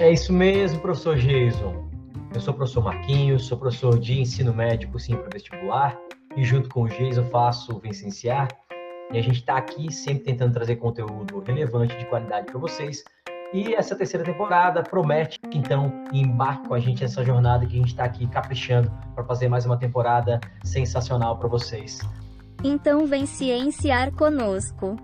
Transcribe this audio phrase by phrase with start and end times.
[0.00, 1.86] É isso mesmo, professor Jason.
[2.34, 5.94] Eu sou o professor Marquinhos, sou professor de ensino médio sim para vestibular
[6.34, 8.48] e junto com o Jason faço o Vicenciar.
[9.12, 13.04] E a gente está aqui sempre tentando trazer conteúdo relevante, de qualidade para vocês,
[13.52, 17.88] e essa terceira temporada promete, então, embarque com a gente nessa jornada que a gente
[17.88, 22.00] está aqui caprichando para fazer mais uma temporada sensacional para vocês.
[22.64, 24.96] Então vem cienciar conosco.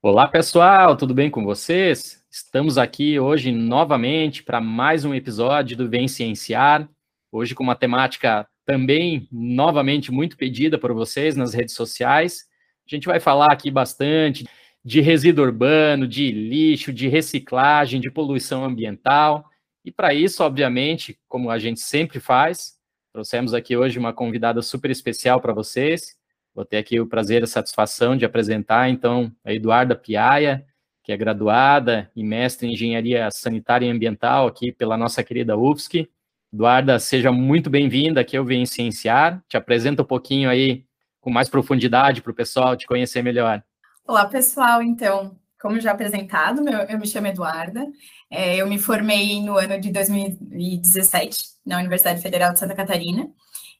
[0.00, 2.24] Olá pessoal, tudo bem com vocês?
[2.30, 6.88] Estamos aqui hoje novamente para mais um episódio do Vem Cienciar.
[7.32, 12.48] Hoje com uma temática também novamente muito pedida por vocês nas redes sociais
[12.92, 14.48] a gente vai falar aqui bastante
[14.82, 19.44] de resíduo urbano, de lixo, de reciclagem, de poluição ambiental.
[19.84, 22.78] E para isso, obviamente, como a gente sempre faz,
[23.12, 26.16] trouxemos aqui hoje uma convidada super especial para vocês.
[26.58, 30.66] Vou ter aqui o prazer e a satisfação de apresentar, então, a Eduarda Piaia,
[31.04, 36.10] que é graduada e mestre em Engenharia Sanitária e Ambiental aqui pela nossa querida UFSC.
[36.52, 39.40] Eduarda, seja muito bem-vinda aqui ao Vem Cienciar.
[39.48, 40.84] Te apresenta um pouquinho aí
[41.20, 43.62] com mais profundidade para o pessoal te conhecer melhor.
[44.04, 44.82] Olá, pessoal.
[44.82, 47.86] Então, como já apresentado, meu, eu me chamo Eduarda.
[48.28, 53.30] É, eu me formei no ano de 2017 na Universidade Federal de Santa Catarina.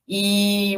[0.06, 0.76] E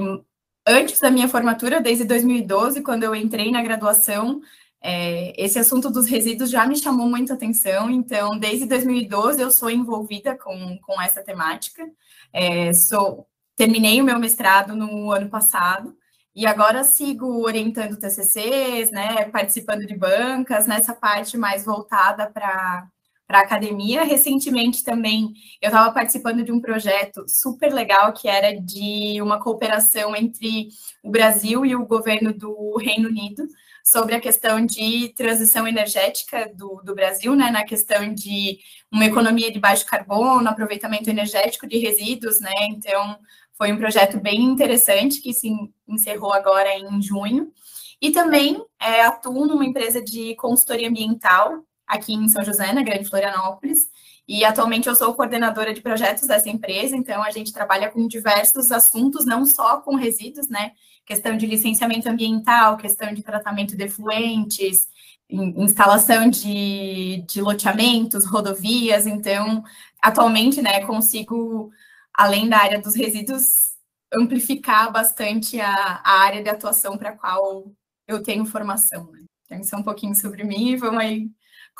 [0.66, 4.40] antes da minha formatura, desde 2012, quando eu entrei na graduação,
[4.82, 7.90] é, esse assunto dos resíduos já me chamou muita atenção.
[7.90, 11.86] Então, desde 2012, eu sou envolvida com, com essa temática.
[12.32, 13.26] É, sou,
[13.56, 15.96] terminei o meu mestrado no ano passado
[16.34, 22.88] e agora sigo orientando TCCs, né, participando de bancas, nessa parte mais voltada para
[23.30, 24.02] para a academia.
[24.02, 25.32] Recentemente também
[25.62, 30.70] eu estava participando de um projeto super legal que era de uma cooperação entre
[31.00, 33.46] o Brasil e o governo do Reino Unido
[33.84, 38.58] sobre a questão de transição energética do, do Brasil, né, na questão de
[38.90, 43.16] uma economia de baixo carbono, aproveitamento energético de resíduos, né, então
[43.52, 45.52] foi um projeto bem interessante que se
[45.86, 47.52] encerrou agora em junho.
[48.00, 53.08] E também é, atuo numa empresa de consultoria ambiental aqui em São José, na Grande
[53.08, 53.88] Florianópolis.
[54.28, 58.70] E atualmente eu sou coordenadora de projetos dessa empresa, então a gente trabalha com diversos
[58.70, 60.72] assuntos, não só com resíduos, né?
[61.04, 64.86] Questão de licenciamento ambiental, questão de tratamento de efluentes,
[65.28, 69.04] instalação de, de loteamentos, rodovias.
[69.04, 69.64] Então,
[70.00, 71.72] atualmente, né, consigo
[72.14, 73.70] além da área dos resíduos,
[74.14, 77.72] amplificar bastante a, a área de atuação para a qual
[78.06, 79.10] eu tenho formação.
[79.10, 79.24] Né?
[79.44, 81.30] Então, isso é um pouquinho sobre mim e vamos aí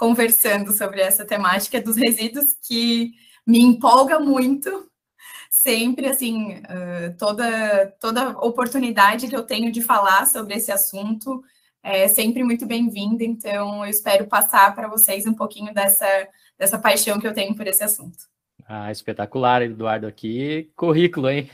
[0.00, 3.12] conversando sobre essa temática dos resíduos que
[3.47, 4.88] me empolga muito.
[5.50, 11.44] Sempre, assim, uh, toda, toda oportunidade que eu tenho de falar sobre esse assunto
[11.83, 13.22] é sempre muito bem-vinda.
[13.22, 16.06] Então, eu espero passar para vocês um pouquinho dessa,
[16.59, 18.16] dessa paixão que eu tenho por esse assunto.
[18.66, 20.71] Ah, espetacular, Eduardo, aqui.
[20.75, 21.50] Currículo, hein?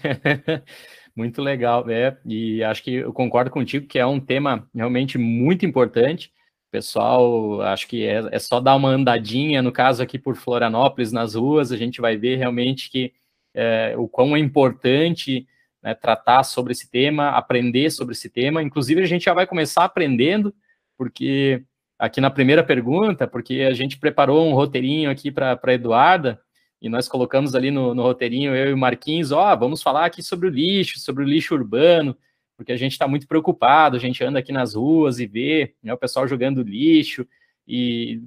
[1.16, 2.16] muito legal, né?
[2.24, 6.32] E acho que eu concordo contigo que é um tema realmente muito importante.
[6.70, 11.34] Pessoal, acho que é, é só dar uma andadinha, no caso aqui por Florianópolis, nas
[11.34, 13.12] ruas, a gente vai ver realmente que
[13.54, 15.46] é, o quão é importante
[15.82, 18.62] né, tratar sobre esse tema, aprender sobre esse tema.
[18.62, 20.54] Inclusive, a gente já vai começar aprendendo,
[20.98, 21.62] porque
[21.98, 26.40] aqui na primeira pergunta, porque a gente preparou um roteirinho aqui para a Eduarda,
[26.82, 30.04] e nós colocamos ali no, no roteirinho, eu e o Marquinhos, ó, oh, vamos falar
[30.04, 32.16] aqui sobre o lixo, sobre o lixo urbano,
[32.56, 35.92] porque a gente está muito preocupado, a gente anda aqui nas ruas e vê né,
[35.92, 37.26] o pessoal jogando lixo,
[37.68, 38.20] e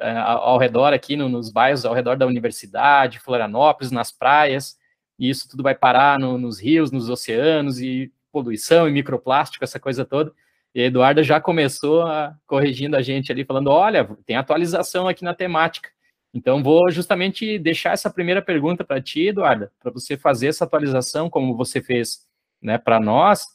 [0.00, 4.78] é, ao redor aqui no, nos bairros, ao redor da universidade, Florianópolis, nas praias,
[5.18, 9.80] e isso tudo vai parar no, nos rios, nos oceanos, e poluição e microplástico, essa
[9.80, 10.32] coisa toda.
[10.74, 15.24] E a Eduarda já começou a, corrigindo a gente ali, falando: olha, tem atualização aqui
[15.24, 15.88] na temática.
[16.34, 21.30] Então, vou justamente deixar essa primeira pergunta para ti, Eduarda, para você fazer essa atualização,
[21.30, 22.26] como você fez
[22.60, 23.46] né, para nós,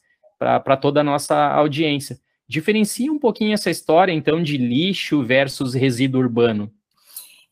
[0.41, 2.19] para toda a nossa audiência.
[2.47, 6.73] Diferencia um pouquinho essa história, então, de lixo versus resíduo urbano.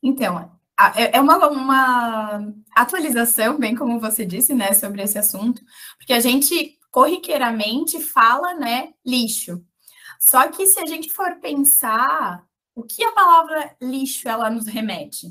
[0.01, 0.51] Então,
[0.95, 5.61] é, é uma, uma atualização, bem como você disse, né, sobre esse assunto,
[5.97, 9.63] porque a gente corriqueiramente fala, né, lixo.
[10.19, 12.43] Só que se a gente for pensar,
[12.75, 15.27] o que a palavra lixo ela nos remete?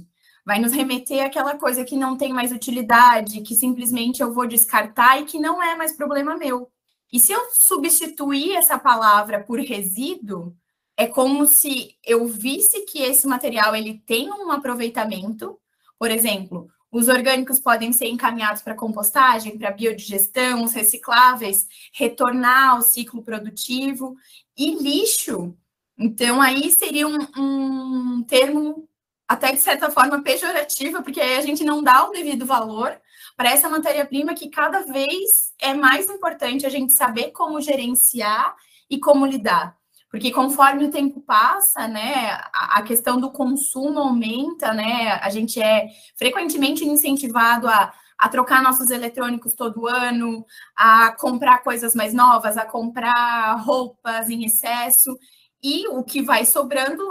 [0.46, 5.20] Vai nos remeter àquela coisa que não tem mais utilidade, que simplesmente eu vou descartar
[5.20, 6.70] e que não é mais problema meu.
[7.12, 10.54] E se eu substituir essa palavra por resíduo,
[10.96, 15.58] é como se eu visse que esse material ele tem um aproveitamento.
[15.98, 22.82] Por exemplo, os orgânicos podem ser encaminhados para compostagem, para biodigestão, os recicláveis retornar ao
[22.82, 24.16] ciclo produtivo
[24.56, 25.56] e lixo.
[25.96, 28.88] Então, aí seria um, um termo
[29.26, 32.98] até de certa forma pejorativo, porque aí a gente não dá o devido valor
[33.38, 38.56] para essa matéria-prima que cada vez é mais importante a gente saber como gerenciar
[38.90, 39.76] e como lidar.
[40.10, 45.12] Porque conforme o tempo passa, né, a, questão do consumo aumenta, né?
[45.22, 45.86] A gente é
[46.16, 50.44] frequentemente incentivado a, a trocar nossos eletrônicos todo ano,
[50.74, 55.16] a comprar coisas mais novas, a comprar roupas em excesso,
[55.62, 57.08] e o que vai sobrando,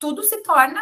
[0.00, 0.80] tudo se torna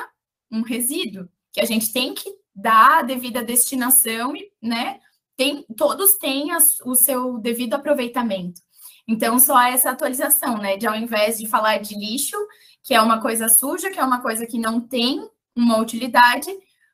[0.51, 5.01] um resíduo, que a gente tem que dar a devida destinação e, né,
[5.37, 6.49] tem, todos têm
[6.85, 8.61] o seu devido aproveitamento.
[9.07, 10.77] Então, só essa atualização, né?
[10.77, 12.37] De ao invés de falar de lixo,
[12.83, 15.27] que é uma coisa suja, que é uma coisa que não tem
[15.57, 16.51] uma utilidade,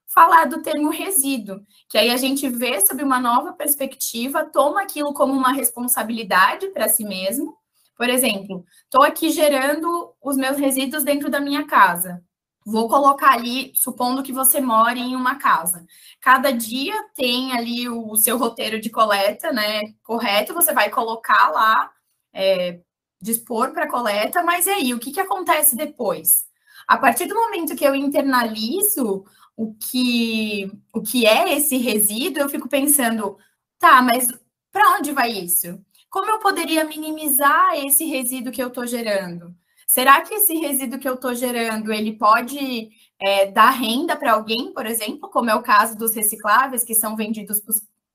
[0.06, 5.12] falar do termo resíduo, que aí a gente vê sob uma nova perspectiva, toma aquilo
[5.12, 7.56] como uma responsabilidade para si mesmo.
[7.96, 12.22] Por exemplo, estou aqui gerando os meus resíduos dentro da minha casa.
[12.64, 15.86] Vou colocar ali, supondo que você mora em uma casa.
[16.20, 19.82] Cada dia tem ali o seu roteiro de coleta, né?
[20.02, 21.92] Correto, você vai colocar lá
[22.32, 22.80] é,
[23.20, 26.46] dispor para coleta, mas e aí, o que, que acontece depois?
[26.86, 29.24] A partir do momento que eu internalizo
[29.56, 33.38] o que, o que é esse resíduo, eu fico pensando,
[33.78, 34.28] tá, mas
[34.72, 35.80] para onde vai isso?
[36.10, 39.54] Como eu poderia minimizar esse resíduo que eu estou gerando?
[39.86, 42.90] Será que esse resíduo que eu estou gerando, ele pode
[43.20, 47.16] é, dar renda para alguém, por exemplo, como é o caso dos recicláveis que são
[47.16, 47.60] vendidos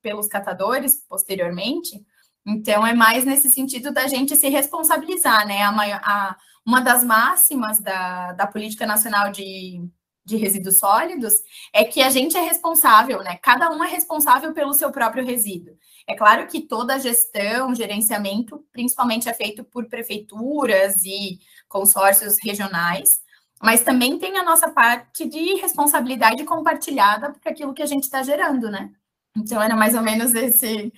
[0.01, 2.04] pelos catadores posteriormente?
[2.45, 5.62] Então, é mais nesse sentido da gente se responsabilizar, né?
[5.62, 6.36] A, a,
[6.66, 9.81] uma das máximas da, da Política Nacional de,
[10.25, 11.33] de Resíduos Sólidos
[11.74, 13.38] é que a gente é responsável, né?
[13.38, 15.75] Cada um é responsável pelo seu próprio resíduo.
[16.07, 21.39] É claro que toda a gestão, gerenciamento, principalmente é feito por prefeituras e
[21.69, 23.21] consórcios regionais,
[23.62, 28.24] mas também tem a nossa parte de responsabilidade compartilhada por aquilo que a gente está
[28.24, 28.92] gerando, né?
[29.38, 30.92] Então, era mais ou menos esse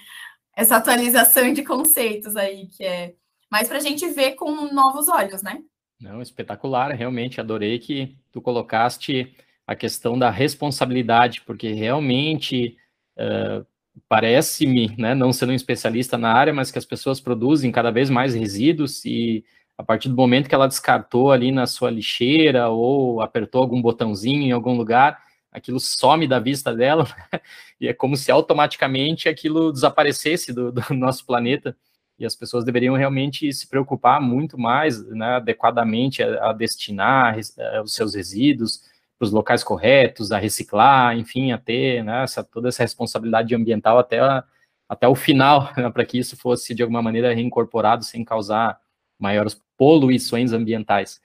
[0.56, 3.14] essa atualização de conceitos aí, que é
[3.50, 5.62] mais para a gente ver com novos olhos, né?
[6.00, 9.36] Não, espetacular, realmente adorei que tu colocaste
[9.66, 12.76] a questão da responsabilidade, porque realmente
[13.18, 13.66] uh,
[14.10, 18.10] parece-me, né, não sendo um especialista na área, mas que as pessoas produzem cada vez
[18.10, 19.46] mais resíduos e
[19.78, 24.44] a partir do momento que ela descartou ali na sua lixeira ou apertou algum botãozinho
[24.44, 25.18] em algum lugar,
[25.52, 27.06] aquilo some da vista dela,
[27.80, 31.76] e é como se automaticamente aquilo desaparecesse do, do, nosso planeta,
[32.18, 37.82] e as pessoas deveriam realmente se preocupar muito mais, né, adequadamente a, a destinar a,
[37.82, 38.82] os seus resíduos
[39.18, 43.98] para os locais corretos, a reciclar, enfim, a ter né, essa, toda essa responsabilidade ambiental
[43.98, 44.44] até, a,
[44.88, 48.80] até o final, né, para que isso fosse, de alguma maneira, reincorporado sem causar
[49.22, 51.22] maiores poluições ambientais.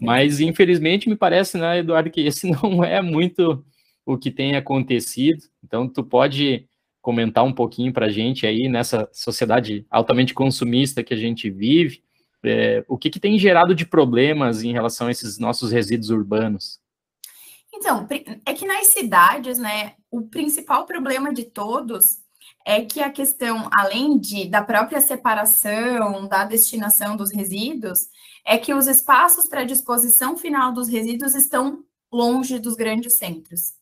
[0.00, 3.64] Mas, infelizmente, me parece, né, Eduardo, que esse não é muito
[4.06, 5.42] o que tem acontecido.
[5.62, 6.66] Então, tu pode
[7.00, 12.02] comentar um pouquinho para a gente aí, nessa sociedade altamente consumista que a gente vive,
[12.42, 16.78] é, o que, que tem gerado de problemas em relação a esses nossos resíduos urbanos?
[17.72, 18.06] Então,
[18.46, 22.18] é que nas cidades, né, o principal problema de todos
[22.64, 28.08] é que a questão, além de, da própria separação, da destinação dos resíduos,
[28.44, 33.74] é que os espaços para disposição final dos resíduos estão longe dos grandes centros.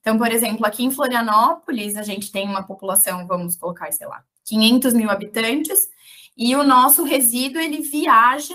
[0.00, 4.24] Então, por exemplo, aqui em Florianópolis, a gente tem uma população, vamos colocar, sei lá,
[4.44, 5.88] 500 mil habitantes,
[6.36, 8.54] e o nosso resíduo, ele viaja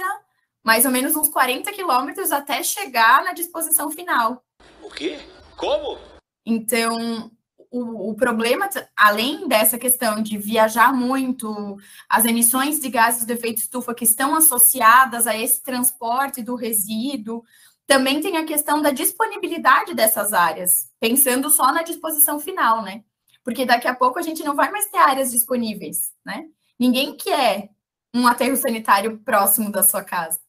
[0.63, 4.41] mais ou menos uns 40 quilômetros até chegar na disposição final.
[4.81, 5.19] O quê?
[5.57, 5.97] Como?
[6.45, 7.29] Então,
[7.73, 11.75] o, o, problema, além dessa questão de viajar muito,
[12.07, 17.43] as emissões de gases de efeito estufa que estão associadas a esse transporte do resíduo,
[17.87, 23.03] também tem a questão da disponibilidade dessas áreas, pensando só na disposição final, né?
[23.43, 26.45] Porque daqui a pouco a gente não vai mais ter áreas disponíveis, né?
[26.79, 27.71] Ninguém quer
[28.13, 30.39] um aterro sanitário próximo da sua casa.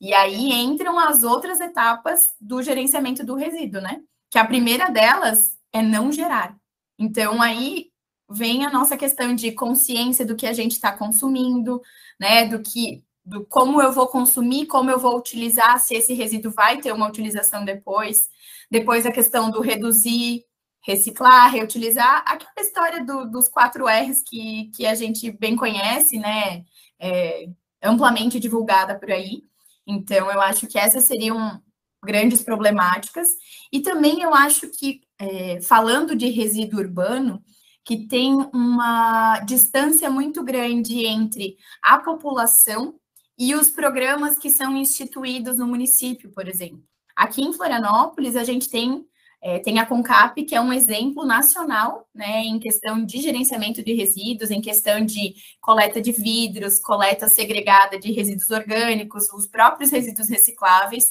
[0.00, 4.00] E aí entram as outras etapas do gerenciamento do resíduo, né?
[4.30, 6.56] Que a primeira delas é não gerar.
[6.98, 7.90] Então aí
[8.30, 11.80] vem a nossa questão de consciência do que a gente está consumindo,
[12.20, 12.46] né?
[12.46, 16.80] Do que do como eu vou consumir, como eu vou utilizar, se esse resíduo vai
[16.80, 18.28] ter uma utilização depois.
[18.70, 20.44] Depois a questão do reduzir,
[20.80, 22.24] reciclar, reutilizar.
[22.26, 26.64] Aquela história do, dos quatro R's que, que a gente bem conhece, né?
[26.98, 27.48] É,
[27.82, 29.42] amplamente divulgada por aí.
[29.86, 31.62] Então, eu acho que essas seriam
[32.02, 33.28] grandes problemáticas.
[33.72, 37.42] E também eu acho que, é, falando de resíduo urbano,
[37.84, 42.94] que tem uma distância muito grande entre a população
[43.38, 46.82] e os programas que são instituídos no município, por exemplo.
[47.16, 49.04] Aqui em Florianópolis, a gente tem,
[49.40, 53.94] é, tem a CONCAP, que é um exemplo nacional né, em questão de gerenciamento de
[53.94, 60.28] resíduos, em questão de coleta de vidros, coleta segregada de resíduos orgânicos, os próprios resíduos
[60.28, 61.10] recicláveis,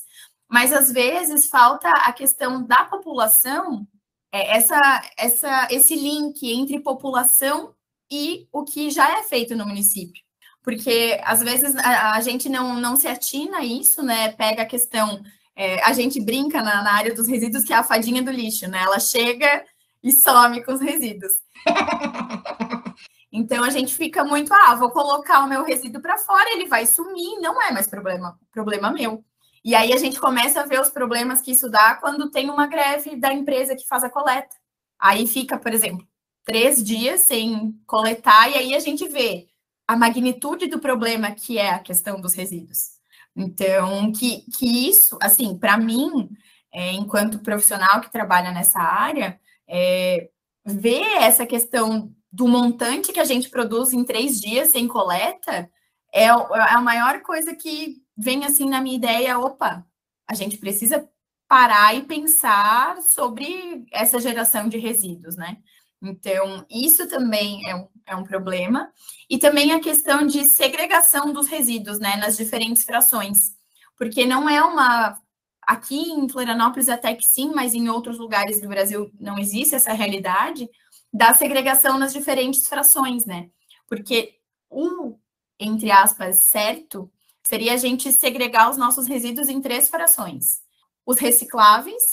[0.49, 3.87] mas às vezes falta a questão da população,
[4.31, 7.73] é, essa, essa, esse link entre população
[8.09, 10.27] e o que já é feito no município
[10.67, 14.33] porque às vezes a, a, gente não, não se atina a isso, né?
[14.33, 15.23] Pega a questão,
[15.55, 18.67] é, a gente brinca na, na, área dos resíduos que é a fadinha do lixo,
[18.67, 18.79] né?
[18.83, 19.63] Ela chega
[20.03, 21.31] e some com os resíduos.
[23.29, 26.87] Então a gente fica muito, ah, vou colocar o meu resíduo para fora, ele vai
[26.87, 29.23] sumir, não é mais problema, problema meu.
[29.67, 32.67] E aí a gente começa a ver os problemas que isso dá quando tem uma
[32.67, 34.55] greve da empresa que faz a coleta.
[34.97, 36.07] Aí fica, por exemplo,
[36.45, 39.45] três dias sem coletar, e aí a gente vê
[39.85, 42.91] a magnitude do problema que é a questão dos resíduos.
[43.35, 46.29] Então, que, que isso, assim, para mim,
[46.71, 50.29] é, enquanto profissional que trabalha nessa área, é,
[50.63, 55.69] ver essa questão do montante que a gente produz em três dias sem coleta
[56.13, 59.39] é, é a maior coisa que vem assim na minha ideia.
[59.39, 59.85] Opa,
[60.27, 61.07] a gente precisa
[61.47, 65.57] parar e pensar sobre essa geração de resíduos, né?
[66.01, 68.91] Então, isso também é um, é um problema.
[69.29, 73.55] E também a questão de segregação dos resíduos, né, nas diferentes frações.
[73.97, 75.19] Porque não é uma.
[75.61, 79.91] Aqui em Florianópolis, até que sim, mas em outros lugares do Brasil não existe essa
[79.91, 80.69] realidade
[81.11, 83.49] da segregação nas diferentes frações, né?
[83.87, 84.35] Porque
[84.69, 85.17] o,
[85.59, 87.11] entre aspas, certo
[87.47, 90.59] seria a gente segregar os nossos resíduos em três frações:
[91.05, 92.03] os recicláveis,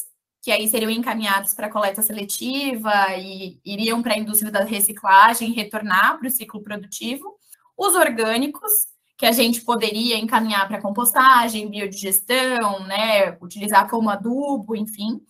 [0.40, 6.18] que aí seriam encaminhados para coleta seletiva e iriam para a indústria da reciclagem retornar
[6.18, 7.34] para o ciclo produtivo.
[7.76, 8.70] Os orgânicos,
[9.18, 15.20] que a gente poderia encaminhar para compostagem, biodigestão, né, utilizar como adubo, enfim.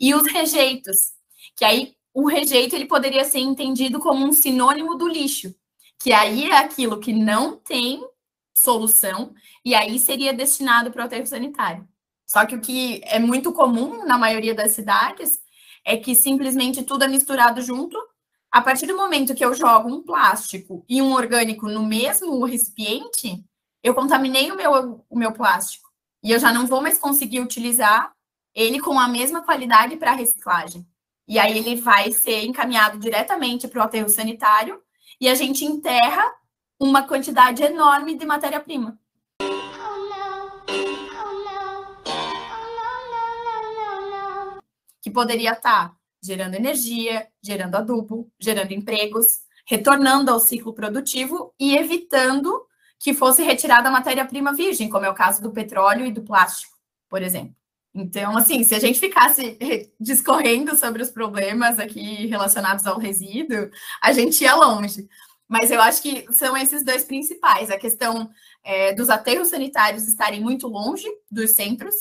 [0.00, 1.12] E os rejeitos,
[1.54, 5.54] que aí o rejeito ele poderia ser entendido como um sinônimo do lixo,
[6.00, 8.02] que aí é aquilo que não tem
[8.54, 11.86] solução e aí seria destinado para o aterro sanitário.
[12.26, 15.40] Só que o que é muito comum na maioria das cidades
[15.84, 17.96] é que simplesmente tudo é misturado junto.
[18.50, 23.44] A partir do momento que eu jogo um plástico e um orgânico no mesmo recipiente,
[23.82, 25.90] eu contaminei o meu, o meu plástico.
[26.22, 28.12] E eu já não vou mais conseguir utilizar
[28.54, 30.86] ele com a mesma qualidade para reciclagem.
[31.26, 34.80] E aí ele vai ser encaminhado diretamente para o aterro sanitário
[35.20, 36.24] e a gente enterra
[36.82, 38.98] uma quantidade enorme de matéria-prima.
[45.00, 49.26] que poderia estar gerando energia, gerando adubo, gerando empregos,
[49.66, 52.64] retornando ao ciclo produtivo e evitando
[53.00, 56.76] que fosse retirada a matéria-prima virgem, como é o caso do petróleo e do plástico,
[57.08, 57.56] por exemplo.
[57.92, 59.58] Então, assim, se a gente ficasse
[60.00, 63.68] discorrendo sobre os problemas aqui relacionados ao resíduo,
[64.00, 65.08] a gente ia longe.
[65.52, 68.30] Mas eu acho que são esses dois principais: a questão
[68.64, 71.94] é, dos aterros sanitários estarem muito longe dos centros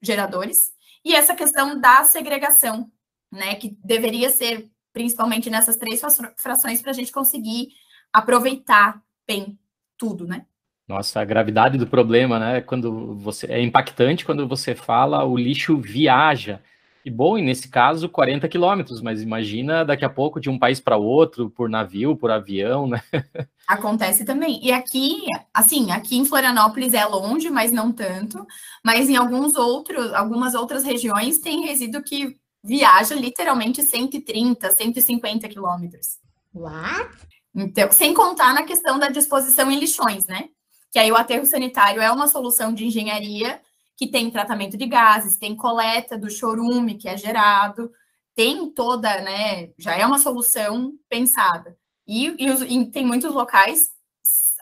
[0.00, 0.70] geradores
[1.04, 2.88] e essa questão da segregação,
[3.30, 6.00] né, que deveria ser principalmente nessas três
[6.36, 7.70] frações para a gente conseguir
[8.12, 9.58] aproveitar bem
[9.98, 10.46] tudo, né?
[10.86, 12.60] Nossa, a gravidade do problema, né?
[12.60, 16.60] Quando você é impactante quando você fala o lixo viaja
[17.04, 20.78] e bom, e nesse caso, 40 quilômetros, mas imagina daqui a pouco de um país
[20.78, 23.02] para outro, por navio, por avião, né?
[23.66, 24.64] Acontece também.
[24.64, 28.46] E aqui, assim, aqui em Florianópolis é longe, mas não tanto.
[28.84, 36.18] Mas em alguns outros, algumas outras regiões tem resíduo que viaja literalmente 130, 150 quilômetros.
[36.54, 37.10] What?
[37.54, 40.48] Então, sem contar na questão da disposição em lixões, né?
[40.92, 43.60] Que aí o aterro sanitário é uma solução de engenharia
[43.96, 47.90] que tem tratamento de gases, tem coleta do chorume que é gerado,
[48.34, 51.76] tem toda, né, já é uma solução pensada.
[52.06, 53.90] E, e, e tem muitos locais,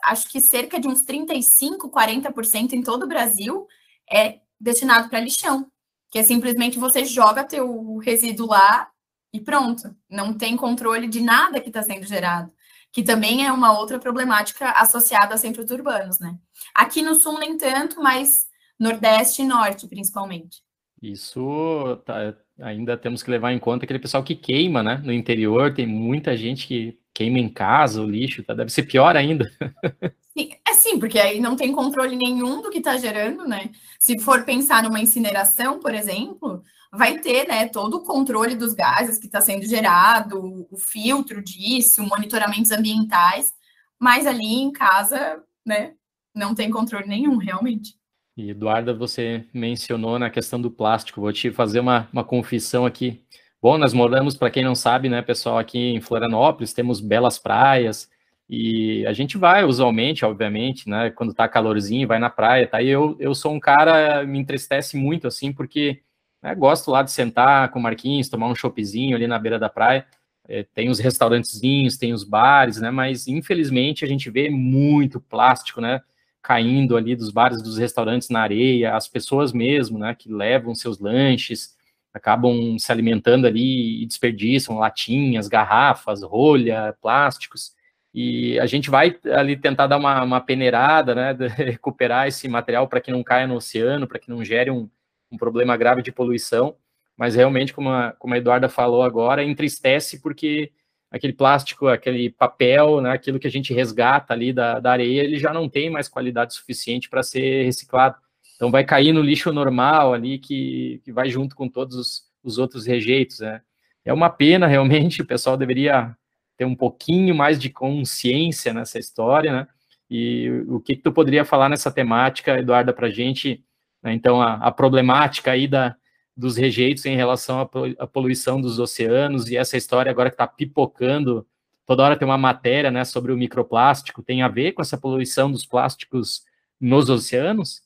[0.03, 3.67] acho que cerca de uns 35, 40% em todo o Brasil
[4.09, 5.67] é destinado para lixão,
[6.09, 8.89] que é simplesmente você joga teu resíduo lá
[9.33, 9.95] e pronto.
[10.09, 12.51] Não tem controle de nada que está sendo gerado,
[12.91, 16.37] que também é uma outra problemática associada a centros urbanos, né?
[16.75, 18.47] Aqui no sul nem tanto, mas
[18.81, 20.63] Nordeste e Norte principalmente.
[21.01, 25.01] Isso tá, ainda temos que levar em conta aquele pessoal que queima, né?
[25.03, 28.53] No interior tem muita gente que queima em casa o lixo, tá?
[28.53, 29.51] deve ser pior ainda.
[30.37, 33.69] Sim, é sim, porque aí não tem controle nenhum do que está gerando, né?
[33.99, 39.19] Se for pensar numa incineração, por exemplo, vai ter né, todo o controle dos gases
[39.19, 43.51] que está sendo gerado, o filtro disso, monitoramentos ambientais,
[43.99, 45.95] mas ali em casa, né,
[46.33, 47.99] não tem controle nenhum, realmente.
[48.37, 51.21] E Eduarda, você mencionou na questão do plástico.
[51.21, 53.21] Vou te fazer uma, uma confissão aqui.
[53.61, 58.09] Bom, nós moramos, para quem não sabe, né, pessoal, aqui em Florianópolis, temos belas praias
[58.49, 62.81] e a gente vai usualmente, obviamente, né, quando tá calorzinho, vai na praia, tá?
[62.81, 66.01] E eu, eu sou um cara, me entristece muito, assim, porque
[66.41, 69.69] né, gosto lá de sentar com o Marquinhos, tomar um choppzinho ali na beira da
[69.69, 70.05] praia.
[70.47, 72.89] É, tem os restaurantezinhos, tem os bares, né?
[72.91, 76.01] Mas infelizmente a gente vê muito plástico, né?
[76.41, 80.99] Caindo ali dos bares, dos restaurantes na areia, as pessoas mesmo, né, que levam seus
[80.99, 81.75] lanches,
[82.13, 87.73] acabam se alimentando ali e desperdiçam latinhas, garrafas, rolha, plásticos,
[88.13, 92.99] e a gente vai ali tentar dar uma, uma peneirada, né, recuperar esse material para
[92.99, 94.89] que não caia no oceano, para que não gere um,
[95.31, 96.75] um problema grave de poluição,
[97.15, 100.71] mas realmente, como a, como a Eduarda falou agora, entristece porque
[101.11, 105.37] aquele plástico, aquele papel, né, aquilo que a gente resgata ali da, da areia, ele
[105.37, 108.15] já não tem mais qualidade suficiente para ser reciclado.
[108.55, 112.57] Então vai cair no lixo normal ali, que, que vai junto com todos os, os
[112.57, 113.39] outros rejeitos.
[113.39, 113.61] Né?
[114.05, 116.15] É uma pena, realmente, o pessoal deveria
[116.57, 119.67] ter um pouquinho mais de consciência nessa história, né?
[120.09, 123.63] E o que, que tu poderia falar nessa temática, Eduarda, para a gente,
[124.03, 124.13] né?
[124.13, 125.95] então, a, a problemática aí da,
[126.35, 127.59] dos rejeitos em relação
[127.99, 131.45] à poluição dos oceanos e essa história agora que está pipocando,
[131.85, 135.51] toda hora tem uma matéria né, sobre o microplástico, tem a ver com essa poluição
[135.51, 136.43] dos plásticos
[136.79, 137.83] nos oceanos?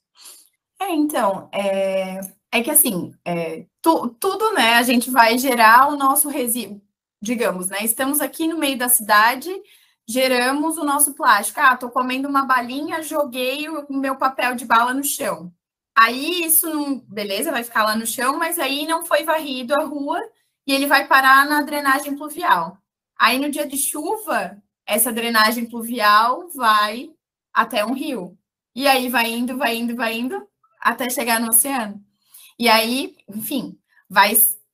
[0.80, 2.20] É, então, é,
[2.52, 6.82] é que assim, é, tu, tudo, né, a gente vai gerar o nosso resíduo,
[7.22, 9.50] digamos, né, estamos aqui no meio da cidade,
[10.08, 14.94] geramos o nosso plástico, ah, tô comendo uma balinha, joguei o meu papel de bala
[14.94, 15.52] no chão,
[15.98, 19.84] Aí isso não, beleza, vai ficar lá no chão, mas aí não foi varrido a
[19.86, 20.20] rua
[20.68, 22.78] e ele vai parar na drenagem pluvial.
[23.18, 27.12] Aí no dia de chuva, essa drenagem pluvial vai
[27.54, 28.38] até um rio.
[28.76, 30.46] E aí vai indo, vai indo, vai indo
[30.82, 32.04] até chegar no oceano.
[32.60, 33.78] E aí, enfim,
[34.10, 34.34] vai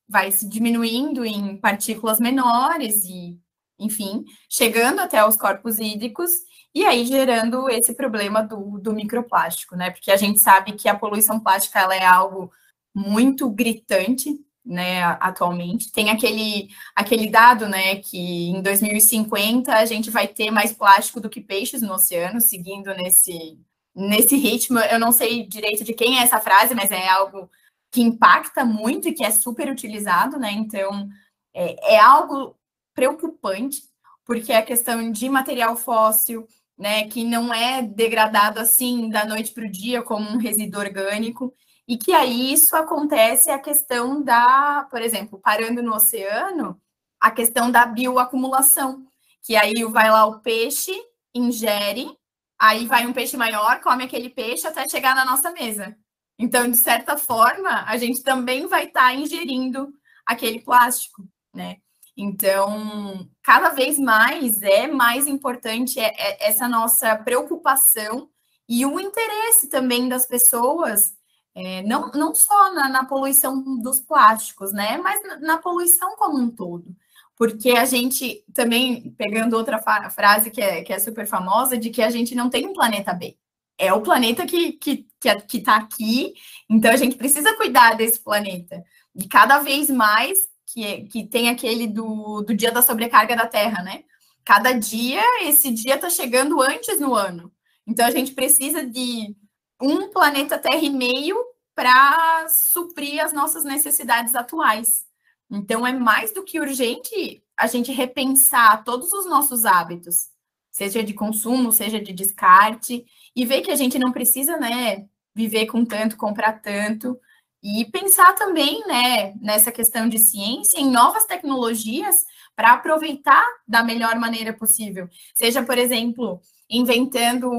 [0.10, 3.40] vai se diminuindo em partículas menores e,
[3.80, 6.32] enfim, chegando até os corpos hídricos
[6.74, 9.92] e aí gerando esse problema do, do microplástico, né?
[9.92, 12.52] Porque a gente sabe que a poluição plástica ela é algo
[12.94, 15.92] muito gritante, né, atualmente.
[15.92, 21.30] Tem aquele, aquele dado, né, que em 2050 a gente vai ter mais plástico do
[21.30, 23.60] que peixes no oceano, seguindo nesse,
[23.96, 24.80] nesse ritmo.
[24.80, 27.50] Eu não sei direito de quem é essa frase, mas é algo
[27.92, 30.52] que impacta muito e que é super utilizado, né?
[30.52, 31.10] Então,
[31.54, 32.56] é, é algo
[32.94, 33.84] preocupante,
[34.26, 36.48] porque a questão de material fóssil,
[36.82, 41.54] né, que não é degradado assim da noite para o dia como um resíduo orgânico,
[41.88, 46.82] e que aí isso acontece a questão da, por exemplo, parando no oceano,
[47.20, 49.06] a questão da bioacumulação,
[49.44, 50.92] que aí vai lá o peixe,
[51.36, 52.10] ingere,
[52.58, 55.96] aí vai um peixe maior, come aquele peixe até chegar na nossa mesa.
[56.40, 59.94] Então, de certa forma, a gente também vai estar tá ingerindo
[60.26, 61.78] aquele plástico, né?
[62.16, 68.30] Então, cada vez mais é mais importante é, é essa nossa preocupação
[68.68, 71.14] e o interesse também das pessoas,
[71.56, 76.38] é, não, não só na, na, poluição dos plásticos, né, mas na, na, poluição como
[76.38, 76.96] um todo.
[77.36, 79.78] Porque a gente também, pegando outra
[80.10, 83.14] frase que é, que é super famosa, de que a gente não tem um planeta
[83.14, 83.38] B.
[83.78, 86.34] É o planeta que está que, que, que tá aqui,
[86.70, 88.84] então a gente precisa cuidar desse planeta.
[89.16, 90.40] E cada vez mais
[90.72, 94.04] que, é, que tem aquele do, do dia da sobrecarga da Terra, né?
[94.44, 97.52] Cada dia, esse dia está chegando antes no ano.
[97.86, 99.36] Então, a gente precisa de
[99.82, 101.38] um planeta Terra e meio
[101.76, 105.06] para suprir as nossas necessidades atuais.
[105.50, 110.30] Então, é mais do que urgente a gente repensar todos os nossos hábitos,
[110.72, 113.06] seja de consumo, seja de descarte,
[113.36, 115.06] e ver que a gente não precisa, né,
[115.36, 117.20] viver com tanto, comprar tanto,
[117.64, 124.16] e pensar também, né, nessa questão de ciência, em novas tecnologias para aproveitar da melhor
[124.16, 125.08] maneira possível.
[125.36, 127.52] Seja, por exemplo, inventando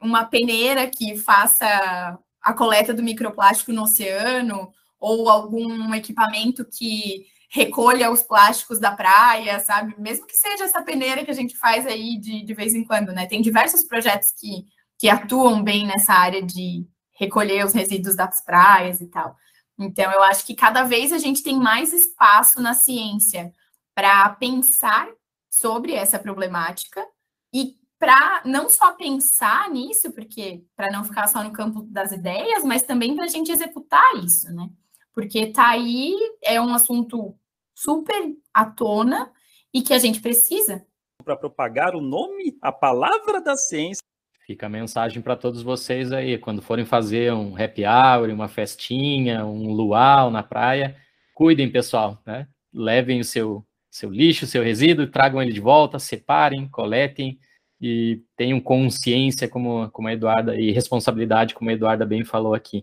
[0.00, 8.10] uma peneira que faça a coleta do microplástico no oceano, ou algum equipamento que recolha
[8.10, 9.94] os plásticos da praia, sabe?
[9.98, 13.12] Mesmo que seja essa peneira que a gente faz aí de, de vez em quando,
[13.12, 13.26] né?
[13.26, 14.66] Tem diversos projetos que,
[14.98, 16.86] que atuam bem nessa área de
[17.18, 19.36] recolher os resíduos das praias e tal.
[19.78, 23.52] Então, eu acho que cada vez a gente tem mais espaço na ciência
[23.94, 25.08] para pensar
[25.50, 27.04] sobre essa problemática
[27.52, 32.62] e para não só pensar nisso, porque para não ficar só no campo das ideias,
[32.62, 34.70] mas também para a gente executar isso, né?
[35.12, 37.36] Porque tá aí é um assunto
[37.74, 39.32] super à tona
[39.74, 40.86] e que a gente precisa
[41.24, 44.02] para propagar o nome, a palavra da ciência.
[44.48, 49.44] Fica a mensagem para todos vocês aí, quando forem fazer um happy hour, uma festinha,
[49.44, 50.96] um luau na praia,
[51.34, 52.48] cuidem, pessoal, né?
[52.72, 57.38] Levem o seu seu lixo, seu resíduo, tragam ele de volta, separem, coletem
[57.78, 62.82] e tenham consciência, como, como a Eduarda, e responsabilidade, como a Eduarda bem falou aqui.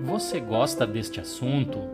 [0.00, 1.93] Você gosta deste assunto?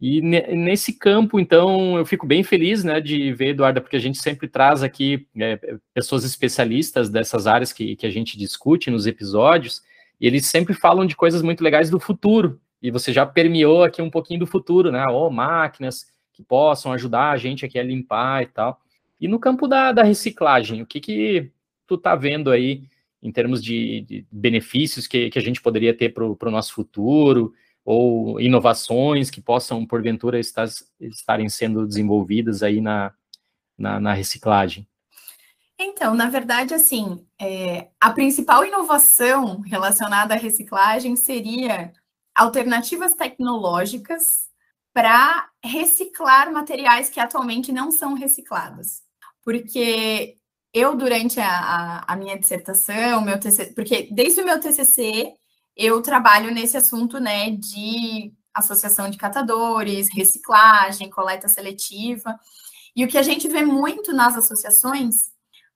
[0.00, 4.18] E nesse campo, então, eu fico bem feliz né, de ver, Eduarda, porque a gente
[4.18, 5.58] sempre traz aqui é,
[5.92, 9.82] pessoas especialistas dessas áreas que, que a gente discute nos episódios,
[10.20, 12.60] e eles sempre falam de coisas muito legais do futuro.
[12.80, 15.04] E você já permeou aqui um pouquinho do futuro, né?
[15.08, 18.80] Ou oh, máquinas que possam ajudar a gente aqui a limpar e tal.
[19.20, 21.50] E no campo da, da reciclagem, o que, que
[21.88, 22.84] tu tá vendo aí
[23.20, 27.52] em termos de, de benefícios que, que a gente poderia ter para o nosso futuro?
[27.84, 30.68] Ou inovações que possam, porventura, estar,
[31.00, 33.12] estarem sendo desenvolvidas aí na,
[33.76, 34.86] na, na reciclagem?
[35.78, 41.92] Então, na verdade, assim, é, a principal inovação relacionada à reciclagem seria
[42.34, 44.48] alternativas tecnológicas
[44.92, 49.02] para reciclar materiais que atualmente não são reciclados.
[49.44, 50.36] Porque
[50.74, 55.32] eu, durante a, a, minha dissertação, meu TCC, porque desde o meu TCC,
[55.78, 62.38] eu trabalho nesse assunto, né, de associação de catadores, reciclagem, coleta seletiva.
[62.96, 65.26] E o que a gente vê muito nas associações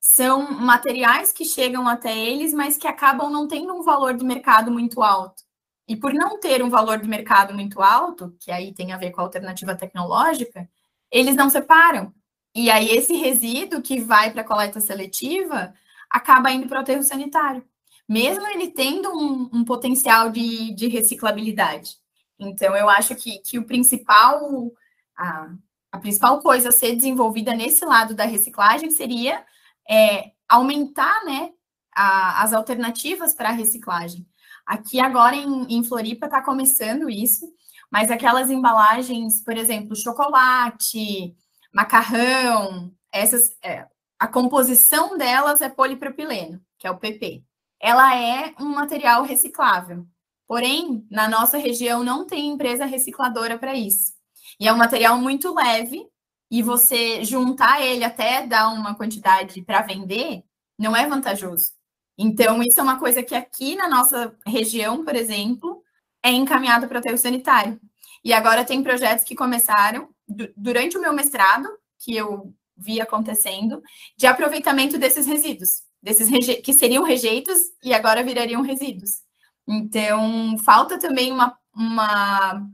[0.00, 4.72] são materiais que chegam até eles, mas que acabam não tendo um valor de mercado
[4.72, 5.44] muito alto.
[5.86, 9.12] E por não ter um valor de mercado muito alto, que aí tem a ver
[9.12, 10.68] com a alternativa tecnológica,
[11.12, 12.12] eles não separam.
[12.54, 15.72] E aí esse resíduo que vai para a coleta seletiva
[16.10, 17.64] acaba indo para o aterro sanitário
[18.08, 21.96] mesmo ele tendo um, um potencial de, de, reciclabilidade.
[22.38, 24.72] Então, eu acho que, que o principal,
[25.16, 25.50] a,
[25.92, 29.44] a, principal coisa a ser desenvolvida nesse lado da reciclagem seria
[29.88, 31.50] é, aumentar né,
[31.94, 34.26] a, as alternativas para a reciclagem.
[34.66, 37.46] Aqui agora em, em Floripa está começando isso,
[37.90, 41.34] mas aquelas embalagens, por exemplo, chocolate,
[41.72, 43.86] macarrão, essas, é,
[44.18, 47.44] a composição delas é polipropileno, que é o PP
[47.82, 50.06] ela é um material reciclável.
[50.46, 54.12] Porém, na nossa região não tem empresa recicladora para isso.
[54.60, 56.06] E é um material muito leve
[56.48, 60.44] e você juntar ele até dar uma quantidade para vender
[60.78, 61.72] não é vantajoso.
[62.16, 65.82] Então, isso é uma coisa que aqui na nossa região, por exemplo,
[66.22, 67.80] é encaminhado para o aterro sanitário.
[68.24, 70.08] E agora tem projetos que começaram
[70.56, 71.68] durante o meu mestrado,
[71.98, 73.82] que eu vi acontecendo,
[74.16, 76.28] de aproveitamento desses resíduos desses
[76.62, 79.22] que seriam rejeitos e agora virariam resíduos.
[79.66, 81.56] Então, falta também uma.
[81.74, 82.68] uma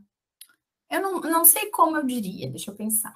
[0.90, 3.12] eu não, não sei como eu diria, deixa eu pensar.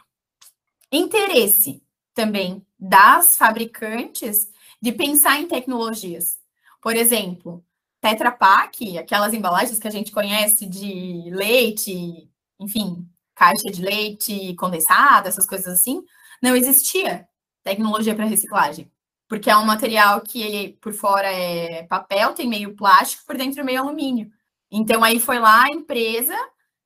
[0.91, 6.39] Interesse também das fabricantes de pensar em tecnologias.
[6.83, 7.65] Por exemplo,
[8.01, 12.29] Tetra Pak, aquelas embalagens que a gente conhece de leite,
[12.61, 16.05] enfim, caixa de leite condensado, essas coisas assim,
[16.43, 17.27] não existia
[17.63, 18.91] tecnologia para reciclagem
[19.33, 23.65] porque é um material que ele por fora é papel, tem meio plástico, por dentro
[23.65, 24.31] meio alumínio.
[24.71, 26.37] Então aí foi lá a empresa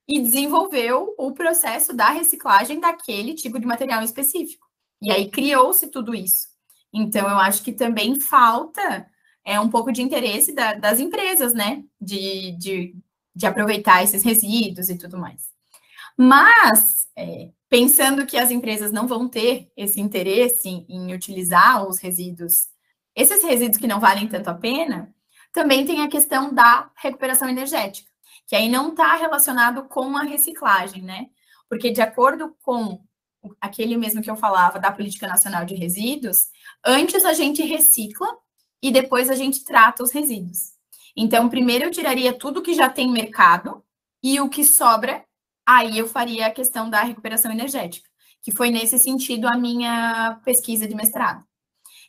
[0.07, 4.65] e desenvolveu o processo da reciclagem daquele tipo de material específico.
[5.03, 6.47] E aí criou-se tudo isso.
[6.93, 9.11] Então, eu acho que também falta
[9.45, 11.83] é um pouco de interesse da, das empresas, né?
[12.01, 12.95] De, de,
[13.35, 15.49] de, aproveitar esses resíduos e tudo mais.
[16.17, 21.99] Mas, é, pensando que as empresas não vão ter esse interesse em, em utilizar os
[21.99, 22.69] resíduos,
[23.15, 25.15] esses resíduos que não valem tanto a pena,
[25.53, 28.09] também tem a questão da recuperação energética,
[28.47, 31.27] que aí não está relacionado com a reciclagem, né?
[31.69, 33.01] Porque, de acordo com
[33.61, 36.49] aquele mesmo que eu falava da Política Nacional de Resíduos,
[36.85, 38.29] antes a gente recicla
[38.83, 40.75] e depois a gente trata os resíduos.
[41.17, 43.83] Então, primeiro eu tiraria tudo que já tem mercado
[44.23, 45.25] e o que sobra,
[45.67, 48.09] aí eu faria a questão da recuperação energética,
[48.41, 51.45] que foi nesse sentido a minha pesquisa de mestrado.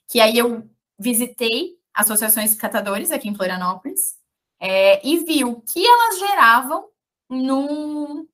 [0.07, 4.15] Que aí eu visitei associações de catadores aqui em Florianópolis
[4.59, 6.87] é, e vi o que elas geravam
[7.29, 8.27] no,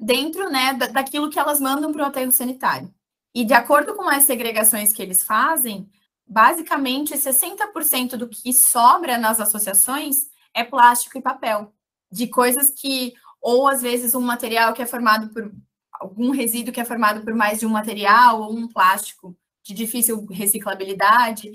[0.00, 2.92] dentro né, daquilo que elas mandam para o aterro sanitário.
[3.34, 5.88] E de acordo com as segregações que eles fazem,
[6.26, 11.72] basicamente 60% do que sobra nas associações é plástico e papel,
[12.10, 15.52] de coisas que, ou às vezes um material que é formado por
[15.92, 20.24] algum resíduo que é formado por mais de um material, ou um plástico de difícil
[20.26, 21.52] reciclabilidade.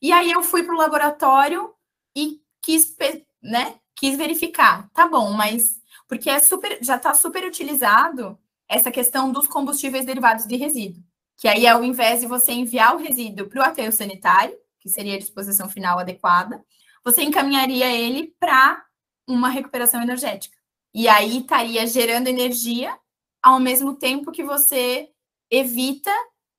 [0.00, 1.72] E aí eu fui para o laboratório
[2.16, 2.94] e quis,
[3.42, 9.32] né, quis verificar, tá bom, mas porque é super, já está super utilizado essa questão
[9.32, 11.02] dos combustíveis derivados de resíduo
[11.42, 15.16] que aí ao invés de você enviar o resíduo para o aterro sanitário, que seria
[15.16, 16.64] a disposição final adequada,
[17.04, 18.80] você encaminharia ele para
[19.26, 20.56] uma recuperação energética.
[20.94, 22.96] E aí estaria gerando energia
[23.42, 25.08] ao mesmo tempo que você
[25.50, 26.10] evita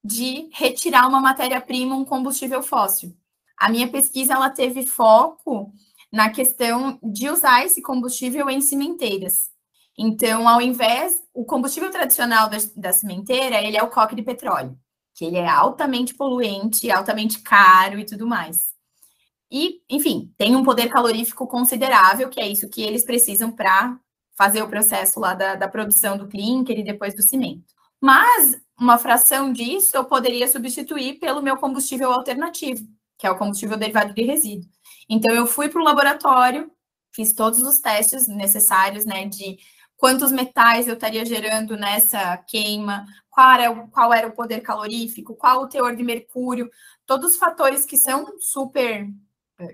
[0.03, 3.15] de retirar uma matéria-prima, um combustível fóssil.
[3.57, 5.71] A minha pesquisa ela teve foco
[6.11, 9.49] na questão de usar esse combustível em cimenteiras.
[9.97, 14.77] Então, ao invés, o combustível tradicional da, da cimenteira, ele é o coque de petróleo,
[15.15, 18.73] que ele é altamente poluente, altamente caro e tudo mais.
[19.51, 23.97] E, enfim, tem um poder calorífico considerável, que é isso que eles precisam para
[24.35, 27.73] fazer o processo lá da, da produção do clinker e depois do cimento.
[28.01, 32.85] Mas uma fração disso eu poderia substituir pelo meu combustível alternativo,
[33.17, 34.69] que é o combustível derivado de resíduo.
[35.09, 36.71] Então eu fui para o laboratório,
[37.13, 39.57] fiz todos os testes necessários, né, de
[39.95, 45.35] quantos metais eu estaria gerando nessa queima, qual era, o, qual era o poder calorífico,
[45.35, 46.69] qual o teor de mercúrio,
[47.05, 49.07] todos os fatores que são super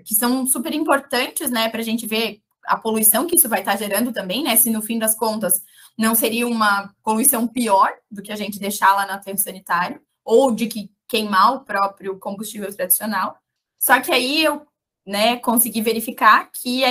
[0.04, 3.76] que são super importantes, né, para a gente ver a poluição que isso vai estar
[3.76, 5.60] gerando também, né, se no fim das contas
[5.98, 10.52] não seria uma poluição pior do que a gente deixar lá no aterro sanitário, ou
[10.52, 13.36] de que queimar o próprio combustível tradicional.
[13.76, 14.64] Só que aí eu
[15.04, 16.90] né, consegui verificar que a,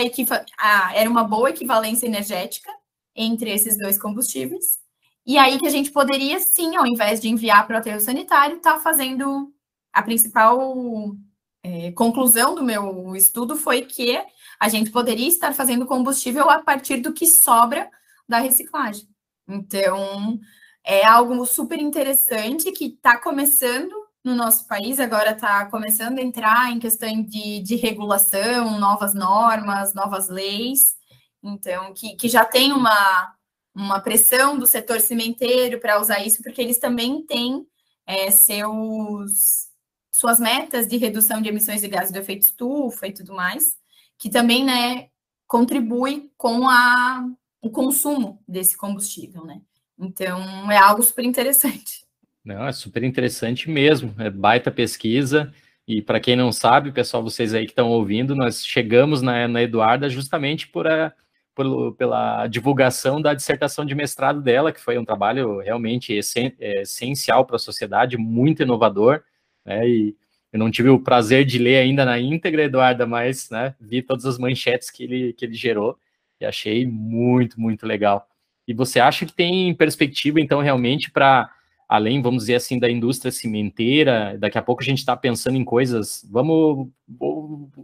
[0.60, 2.70] a era uma boa equivalência energética
[3.16, 4.78] entre esses dois combustíveis.
[5.26, 8.58] E aí que a gente poderia, sim, ao invés de enviar para o aterro sanitário,
[8.58, 9.54] estar tá fazendo
[9.94, 11.16] a principal
[11.64, 14.22] é, conclusão do meu estudo foi que
[14.60, 17.90] a gente poderia estar fazendo combustível a partir do que sobra
[18.28, 19.08] da reciclagem.
[19.48, 20.40] Então,
[20.84, 23.94] é algo super interessante que está começando
[24.24, 29.94] no nosso país, agora está começando a entrar em questão de, de regulação, novas normas,
[29.94, 30.96] novas leis.
[31.42, 33.34] Então, que, que já tem uma,
[33.74, 37.66] uma pressão do setor cimenteiro para usar isso, porque eles também têm
[38.06, 39.70] é, seus,
[40.14, 43.79] suas metas de redução de emissões de gases do efeito estufa e tudo mais,
[44.20, 45.08] que também né,
[45.48, 47.26] contribui com a,
[47.62, 49.62] o consumo desse combustível, né?
[49.98, 52.06] Então, é algo super interessante.
[52.44, 55.52] Não, é super interessante mesmo, é baita pesquisa,
[55.88, 59.64] e para quem não sabe, pessoal, vocês aí que estão ouvindo, nós chegamos na, na
[59.64, 61.12] Eduarda justamente por a,
[61.56, 66.18] pelo, pela divulgação da dissertação de mestrado dela, que foi um trabalho realmente
[66.60, 69.24] é, essencial para a sociedade, muito inovador,
[69.66, 69.88] né?
[69.88, 70.16] E
[70.52, 74.26] eu não tive o prazer de ler ainda na íntegra, Eduarda, mas né, vi todas
[74.26, 75.98] as manchetes que ele, que ele gerou
[76.40, 78.28] e achei muito, muito legal.
[78.68, 81.50] E você acha que tem perspectiva, então, realmente, para
[81.88, 85.64] além, vamos dizer assim, da indústria cimenteira, daqui a pouco a gente está pensando em
[85.64, 86.26] coisas.
[86.32, 86.88] Vamos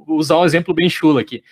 [0.07, 1.43] usar um exemplo bem chulo aqui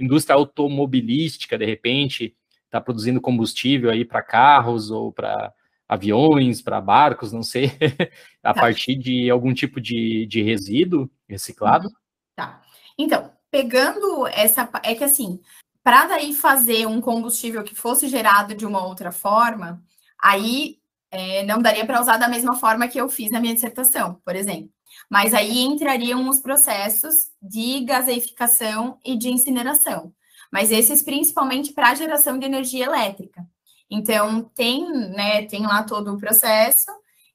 [0.00, 5.52] indústria automobilística, de repente, está produzindo combustível aí para carros ou para
[5.90, 7.72] aviões, para barcos, não sei,
[8.44, 8.60] a tá.
[8.60, 11.88] partir de algum tipo de, de resíduo reciclado?
[11.88, 11.94] Uhum.
[12.36, 12.62] Tá.
[12.96, 14.70] Então, pegando essa.
[14.84, 15.40] É que assim,
[15.82, 19.82] para daí fazer um combustível que fosse gerado de uma outra forma,
[20.22, 20.78] aí
[21.10, 24.36] é, não daria para usar da mesma forma que eu fiz na minha dissertação, por
[24.36, 24.70] exemplo.
[25.10, 30.12] Mas aí entrariam os processos de gaseificação e de incineração.
[30.52, 33.44] Mas esses principalmente para a geração de energia elétrica.
[33.90, 36.90] Então, tem, né, tem lá todo o processo,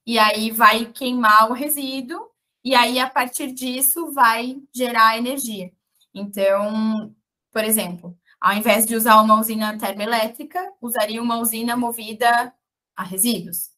[0.05, 2.29] e aí vai queimar o resíduo,
[2.63, 5.71] e aí, a partir disso, vai gerar energia.
[6.13, 7.13] Então,
[7.51, 12.53] por exemplo, ao invés de usar uma usina termoelétrica, usaria uma usina movida
[12.95, 13.69] a resíduos.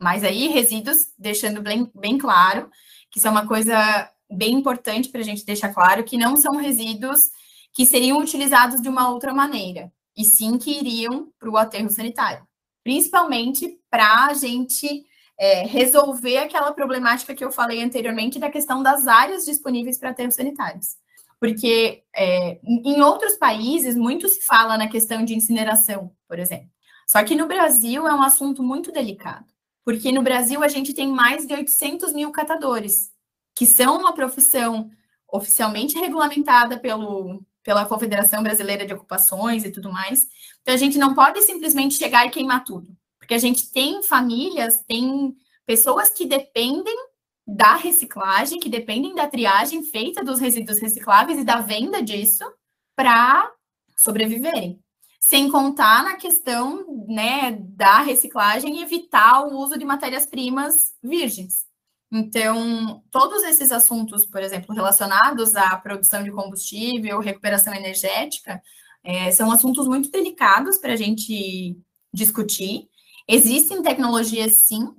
[0.00, 2.70] Mas aí, resíduos, deixando bem, bem claro,
[3.10, 6.56] que isso é uma coisa bem importante para a gente deixar claro, que não são
[6.56, 7.30] resíduos
[7.72, 12.46] que seriam utilizados de uma outra maneira, e sim que iriam para o aterro sanitário.
[12.84, 15.04] Principalmente para a gente
[15.38, 20.34] é, resolver aquela problemática que eu falei anteriormente da questão das áreas disponíveis para aterros
[20.34, 20.96] sanitários.
[21.40, 26.70] Porque é, em outros países, muito se fala na questão de incineração, por exemplo.
[27.06, 29.52] Só que no Brasil é um assunto muito delicado
[29.84, 33.10] porque no Brasil a gente tem mais de 800 mil catadores,
[33.54, 34.90] que são uma profissão
[35.30, 40.26] oficialmente regulamentada pelo, pela Confederação Brasileira de Ocupações e tudo mais.
[40.60, 44.80] Então a gente não pode simplesmente chegar e queimar tudo, porque a gente tem famílias,
[44.86, 45.34] tem
[45.66, 46.96] pessoas que dependem
[47.46, 52.44] da reciclagem, que dependem da triagem feita dos resíduos recicláveis e da venda disso
[52.94, 53.50] para
[53.96, 54.82] sobreviverem
[55.22, 61.64] sem contar na questão né, da reciclagem e evitar o uso de matérias-primas virgens.
[62.14, 68.62] Então, todos esses assuntos, por exemplo, relacionados à produção de combustível, recuperação energética,
[69.02, 71.74] é, são assuntos muito delicados para a gente
[72.12, 72.86] discutir.
[73.26, 74.94] Existem tecnologias, sim,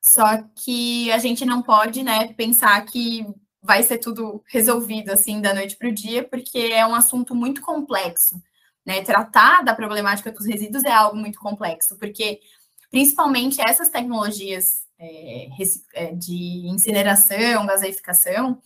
[0.00, 3.26] só que a gente não pode né, pensar que
[3.60, 7.60] vai ser tudo resolvido assim da noite para o dia, porque é um assunto muito
[7.60, 8.40] complexo.
[8.86, 9.02] Né?
[9.02, 12.40] Tratar da problemática dos resíduos é algo muito complexo, porque
[12.88, 15.48] principalmente essas tecnologias é,
[15.94, 18.60] é, de incineração, gaseificação,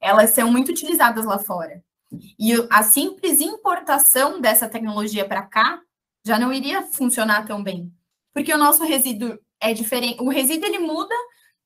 [0.00, 1.84] elas são muito utilizadas lá fora.
[2.38, 5.80] E a simples importação dessa tecnologia para cá
[6.24, 7.92] já não iria funcionar tão bem,
[8.32, 10.20] porque o nosso resíduo é diferente.
[10.22, 11.14] O resíduo ele muda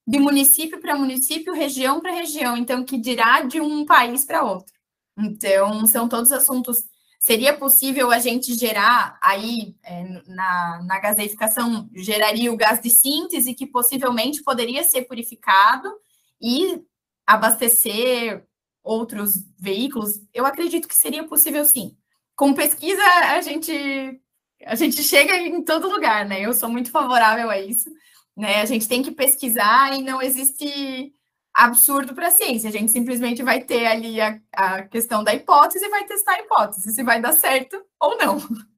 [0.07, 4.73] de município para município, região para região, então que dirá de um país para outro.
[5.19, 6.85] Então, são todos assuntos
[7.27, 13.53] Seria possível a gente gerar aí, é, na, na gaseificação, geraria o gás de síntese,
[13.53, 15.93] que possivelmente poderia ser purificado
[16.41, 16.81] e
[17.27, 18.47] abastecer
[18.81, 20.21] outros veículos?
[20.33, 21.97] Eu acredito que seria possível sim.
[22.37, 23.73] Com pesquisa, a gente,
[24.65, 26.41] a gente chega em todo lugar, né?
[26.41, 27.91] Eu sou muito favorável a isso.
[28.37, 28.61] Né?
[28.61, 31.13] A gente tem que pesquisar e não existe
[31.57, 32.69] absurdo para a ciência.
[32.69, 36.41] A gente simplesmente vai ter ali a, a questão da hipótese e vai testar a
[36.41, 38.39] hipótese, se vai dar certo ou não.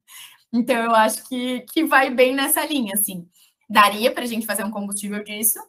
[0.51, 3.29] Então, eu acho que, que vai bem nessa linha, assim.
[3.69, 5.59] Daria para a gente fazer um combustível disso,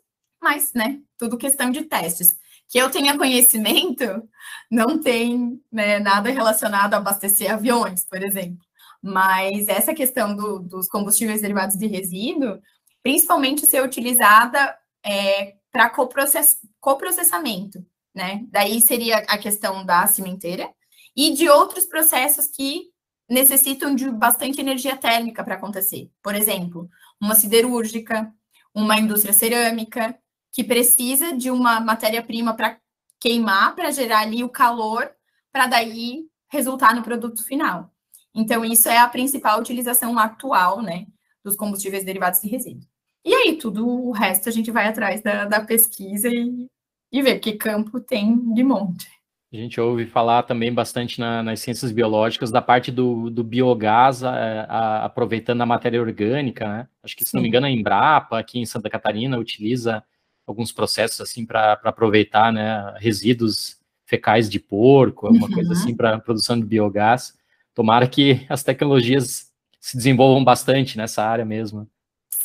[0.42, 2.38] mas, né, tudo questão de testes.
[2.66, 4.27] Que eu tenha conhecimento,
[4.73, 8.64] não tem né, nada relacionado a abastecer aviões, por exemplo.
[9.03, 12.59] Mas essa questão do, dos combustíveis derivados de resíduo,
[13.03, 18.45] principalmente ser utilizada é, para coprocess, coprocessamento, né?
[18.49, 20.69] Daí seria a questão da cimenteira
[21.17, 22.91] e de outros processos que
[23.29, 26.11] necessitam de bastante energia térmica para acontecer.
[26.23, 26.89] Por exemplo,
[27.21, 28.33] uma siderúrgica,
[28.75, 30.19] uma indústria cerâmica,
[30.53, 32.79] que precisa de uma matéria-prima para
[33.21, 35.09] queimar, para gerar ali o calor,
[35.53, 37.93] para daí resultar no produto final.
[38.35, 41.07] Então, isso é a principal utilização atual, né,
[41.45, 42.89] dos combustíveis derivados de resíduos.
[43.25, 46.67] E aí, tudo o resto a gente vai atrás da, da pesquisa e,
[47.13, 49.09] e ver que campo tem de monte.
[49.53, 54.23] A gente ouve falar também bastante na, nas ciências biológicas da parte do, do biogás,
[54.23, 56.89] a, a, aproveitando a matéria orgânica, né?
[57.03, 57.37] Acho que, se Sim.
[57.37, 60.05] não me engano, a Embrapa, aqui em Santa Catarina, utiliza
[60.47, 65.55] alguns processos assim para aproveitar né, resíduos fecais de porco, alguma uhum.
[65.55, 67.37] coisa assim para produção de biogás.
[67.75, 71.89] Tomara que as tecnologias se desenvolvam bastante nessa área mesmo.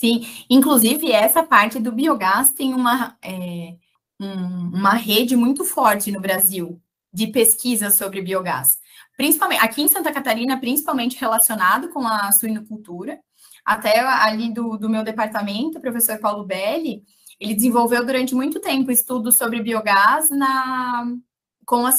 [0.05, 3.75] Sim, inclusive essa parte do biogás tem uma, é,
[4.19, 6.79] um, uma rede muito forte no Brasil
[7.11, 8.77] de pesquisa sobre biogás.
[9.17, 13.19] Principalmente aqui em Santa Catarina, principalmente relacionado com a suinocultura.
[13.65, 17.03] Até ali do, do meu departamento, o professor Paulo Belli,
[17.39, 21.03] ele desenvolveu durante muito tempo estudos sobre biogás na,
[21.65, 21.91] com a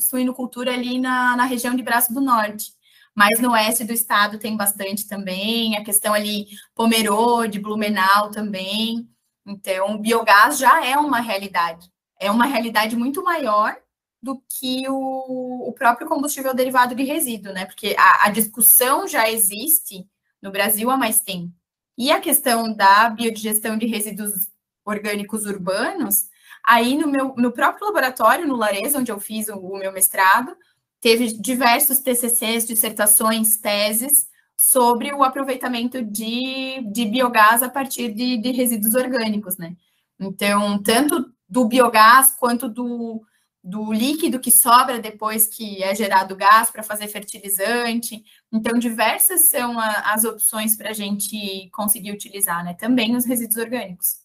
[0.00, 2.72] suinocultura ali na, na região de Braço do Norte
[3.14, 9.08] mas no oeste do estado tem bastante também, a questão ali Pomerode, Blumenau também.
[9.46, 11.90] Então, o biogás já é uma realidade.
[12.18, 13.76] É uma realidade muito maior
[14.22, 17.66] do que o, o próprio combustível derivado de resíduo, né?
[17.66, 20.06] Porque a, a discussão já existe
[20.40, 21.52] no Brasil há mais tempo.
[21.98, 24.48] E a questão da biodigestão de resíduos
[24.84, 26.28] orgânicos urbanos,
[26.64, 30.56] aí no meu no próprio laboratório, no Lares, onde eu fiz o, o meu mestrado,
[31.02, 38.52] teve diversos TCCs, dissertações, teses sobre o aproveitamento de, de biogás a partir de, de
[38.52, 39.76] resíduos orgânicos, né?
[40.18, 43.20] Então, tanto do biogás quanto do,
[43.64, 48.22] do líquido que sobra depois que é gerado gás para fazer fertilizante.
[48.52, 52.74] Então, diversas são a, as opções para a gente conseguir utilizar, né?
[52.74, 54.21] Também os resíduos orgânicos.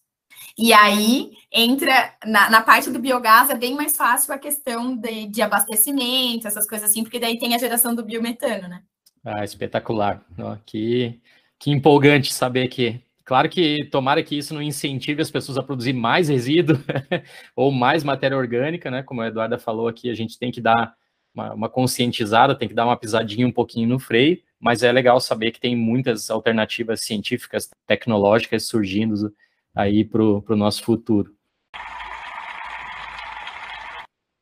[0.58, 5.26] E aí entra na, na, parte do biogás, é bem mais fácil a questão de,
[5.26, 8.82] de, abastecimento, essas coisas assim, porque daí tem a geração do biometano, né?
[9.24, 10.20] Ah, espetacular.
[10.66, 11.20] que,
[11.58, 13.00] que empolgante saber que.
[13.24, 16.78] Claro que tomara que isso não incentive as pessoas a produzir mais resíduo
[17.54, 19.02] ou mais matéria orgânica, né?
[19.02, 20.94] Como a Eduarda falou aqui, a gente tem que dar
[21.34, 25.20] uma, uma conscientizada, tem que dar uma pisadinha um pouquinho no freio, mas é legal
[25.20, 29.32] saber que tem muitas alternativas científicas, tecnológicas surgindo
[29.78, 31.32] aí para o nosso futuro.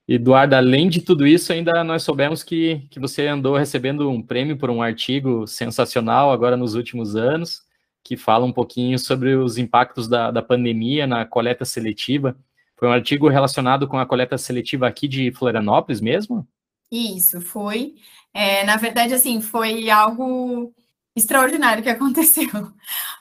[0.09, 4.57] Eduardo, além de tudo isso, ainda nós soubemos que, que você andou recebendo um prêmio
[4.57, 7.61] por um artigo sensacional agora nos últimos anos,
[8.03, 12.35] que fala um pouquinho sobre os impactos da, da pandemia na coleta seletiva.
[12.77, 16.49] Foi um artigo relacionado com a coleta seletiva aqui de Florianópolis mesmo?
[16.91, 17.97] Isso, foi.
[18.33, 20.73] É, na verdade, assim, foi algo
[21.15, 22.49] extraordinário que aconteceu,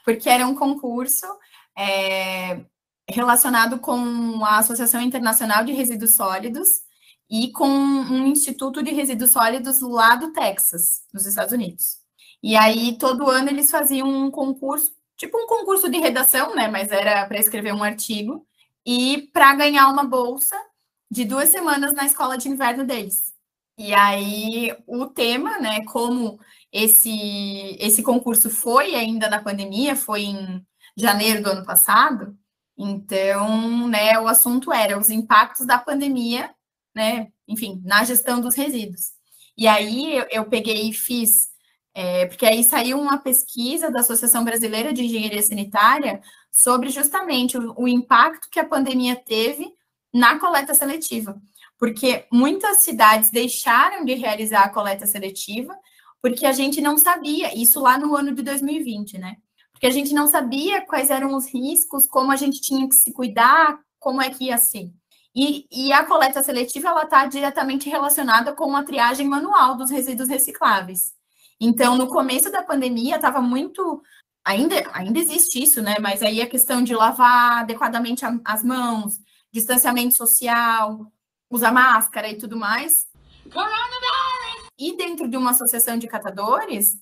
[0.05, 1.25] porque era um concurso
[1.77, 2.61] é,
[3.09, 6.81] relacionado com a Associação Internacional de Resíduos Sólidos
[7.29, 11.97] e com um Instituto de Resíduos Sólidos lá do Texas, nos Estados Unidos.
[12.41, 16.67] E aí, todo ano, eles faziam um concurso, tipo um concurso de redação, né?
[16.67, 18.45] Mas era para escrever um artigo,
[18.85, 20.55] e para ganhar uma bolsa
[21.09, 23.33] de duas semanas na escola de inverno deles.
[23.77, 25.83] E aí, o tema, né?
[25.85, 26.39] Como
[26.71, 30.65] esse, esse concurso foi ainda na pandemia, foi em
[30.95, 32.37] janeiro do ano passado.
[32.77, 36.53] Então, né, o assunto era os impactos da pandemia,
[36.93, 39.13] né, enfim, na gestão dos resíduos.
[39.57, 41.49] E aí eu, eu peguei e fiz,
[41.93, 46.21] é, porque aí saiu uma pesquisa da Associação Brasileira de Engenharia Sanitária
[46.51, 49.73] sobre justamente o, o impacto que a pandemia teve
[50.13, 51.41] na coleta seletiva,
[51.77, 55.77] porque muitas cidades deixaram de realizar a coleta seletiva
[56.25, 59.37] porque a gente não sabia, isso lá no ano de 2020, né?
[59.75, 63.11] Porque a gente não sabia quais eram os riscos, como a gente tinha que se
[63.11, 64.89] cuidar, como é que ia ser.
[65.35, 70.29] E, e a coleta seletiva ela está diretamente relacionada com a triagem manual dos resíduos
[70.29, 71.13] recicláveis.
[71.59, 74.01] Então, no começo da pandemia, estava muito.
[74.45, 75.97] Ainda, ainda existe isso, né?
[75.99, 79.19] Mas aí a questão de lavar adequadamente as mãos,
[79.51, 81.11] distanciamento social,
[81.49, 83.07] usar máscara e tudo mais.
[84.79, 86.95] E dentro de uma associação de catadores,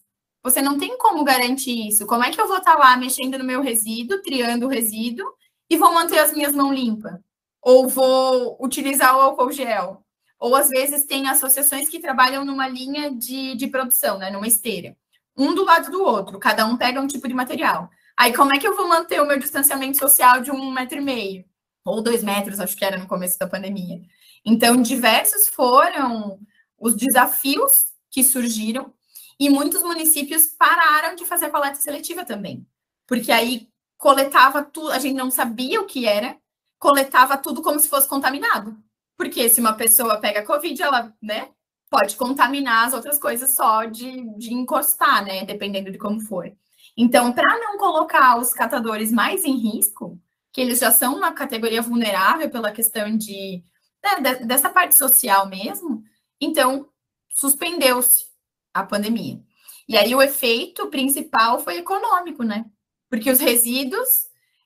[0.43, 2.05] você não tem como garantir isso.
[2.05, 5.25] Como é que eu vou estar lá mexendo no meu resíduo, triando o resíduo,
[5.69, 7.13] e vou manter as minhas mãos limpas?
[7.61, 10.03] Ou vou utilizar o álcool gel?
[10.37, 14.29] Ou às vezes tem associações que trabalham numa linha de, de produção, né?
[14.29, 14.97] Numa esteira.
[15.37, 17.89] Um do lado do outro, cada um pega um tipo de material.
[18.17, 21.01] Aí, como é que eu vou manter o meu distanciamento social de um metro e
[21.01, 21.45] meio?
[21.85, 24.01] Ou dois metros, acho que era no começo da pandemia.
[24.45, 26.37] Então, diversos foram
[26.77, 27.71] os desafios
[28.11, 28.93] que surgiram
[29.39, 32.65] e muitos municípios pararam de fazer coleta seletiva também.
[33.07, 33.67] Porque aí
[33.97, 36.37] coletava tudo, a gente não sabia o que era,
[36.79, 38.77] coletava tudo como se fosse contaminado.
[39.17, 41.49] Porque se uma pessoa pega Covid, ela, né,
[41.89, 46.51] pode contaminar as outras coisas só de, de encostar, né, dependendo de como for.
[46.97, 50.19] Então, para não colocar os catadores mais em risco,
[50.51, 53.63] que eles já são uma categoria vulnerável pela questão de,
[54.03, 56.03] né, dessa parte social mesmo,
[56.39, 56.87] então
[57.29, 58.32] suspendeu-se
[58.73, 59.39] a pandemia.
[59.87, 62.65] E aí o efeito principal foi econômico, né?
[63.09, 64.07] Porque os resíduos,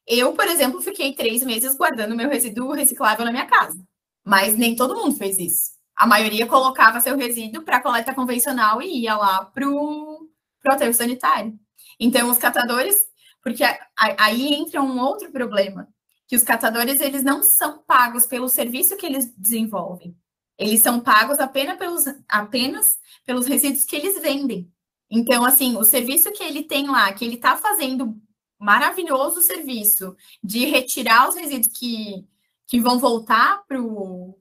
[0.08, 3.78] eu, por exemplo, fiquei três meses guardando meu resíduo reciclável na minha casa.
[4.24, 5.72] Mas nem todo mundo fez isso.
[5.96, 10.30] A maioria colocava seu resíduo para coleta convencional e ia lá para o
[10.68, 11.58] aterro sanitário.
[12.00, 12.96] Então, os catadores,
[13.42, 13.64] porque
[13.96, 15.88] aí entra um outro problema,
[16.28, 20.16] que os catadores eles não são pagos pelo serviço que eles desenvolvem.
[20.58, 24.72] Eles são pagos apenas pelos, apenas pelos resíduos que eles vendem.
[25.10, 28.20] Então, assim, o serviço que ele tem lá, que ele está fazendo
[28.60, 32.26] maravilhoso serviço de retirar os resíduos que,
[32.66, 34.36] que vão voltar para o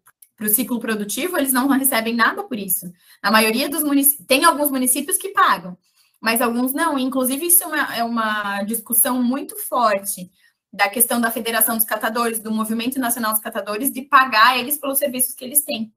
[0.48, 2.90] ciclo produtivo, eles não recebem nada por isso.
[3.22, 5.76] A maioria dos municípios, tem alguns municípios que pagam,
[6.20, 6.98] mas alguns não.
[6.98, 10.30] Inclusive, isso é uma, é uma discussão muito forte
[10.72, 14.98] da questão da Federação dos Catadores, do Movimento Nacional dos Catadores, de pagar eles pelos
[14.98, 15.92] serviços que eles têm.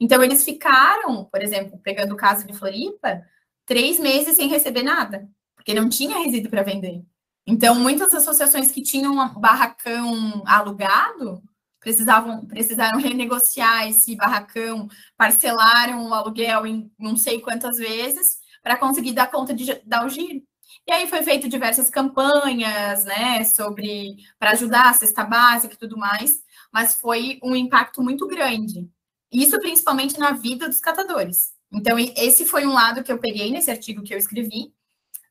[0.00, 3.22] Então, eles ficaram, por exemplo, pegando o caso de Floripa,
[3.66, 7.02] três meses sem receber nada, porque não tinha resíduo para vender.
[7.46, 11.42] Então, muitas associações que tinham barracão alugado,
[11.80, 19.12] precisavam precisaram renegociar esse barracão, parcelaram o aluguel em não sei quantas vezes para conseguir
[19.12, 20.42] dar conta de dar o giro.
[20.86, 25.96] E aí foi feito diversas campanhas, né, sobre para ajudar a cesta básica e tudo
[25.96, 28.88] mais, mas foi um impacto muito grande.
[29.32, 31.52] Isso principalmente na vida dos catadores.
[31.72, 34.72] Então, esse foi um lado que eu peguei nesse artigo que eu escrevi,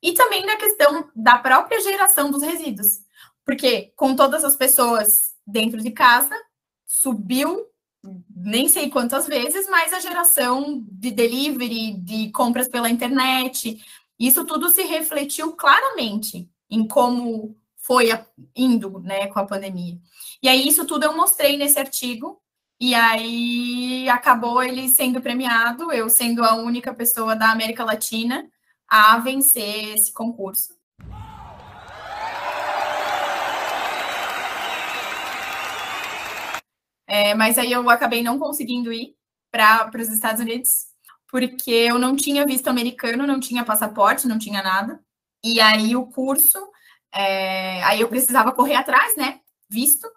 [0.01, 2.99] e também na questão da própria geração dos resíduos.
[3.43, 6.35] Porque com todas as pessoas dentro de casa,
[6.85, 7.65] subiu
[8.35, 13.83] nem sei quantas vezes, mas a geração de delivery, de compras pela internet,
[14.19, 18.09] isso tudo se refletiu claramente em como foi
[18.55, 19.97] indo, né, com a pandemia.
[20.41, 22.41] E aí isso tudo eu mostrei nesse artigo
[22.79, 28.47] e aí acabou ele sendo premiado, eu sendo a única pessoa da América Latina
[28.87, 30.77] a vencer esse concurso.
[37.07, 39.15] É, mas aí eu acabei não conseguindo ir
[39.51, 40.87] para os Estados Unidos,
[41.29, 44.99] porque eu não tinha visto americano, não tinha passaporte, não tinha nada.
[45.43, 46.59] E aí o curso,
[47.13, 49.39] é, aí eu precisava correr atrás, né?
[49.69, 50.07] Visto.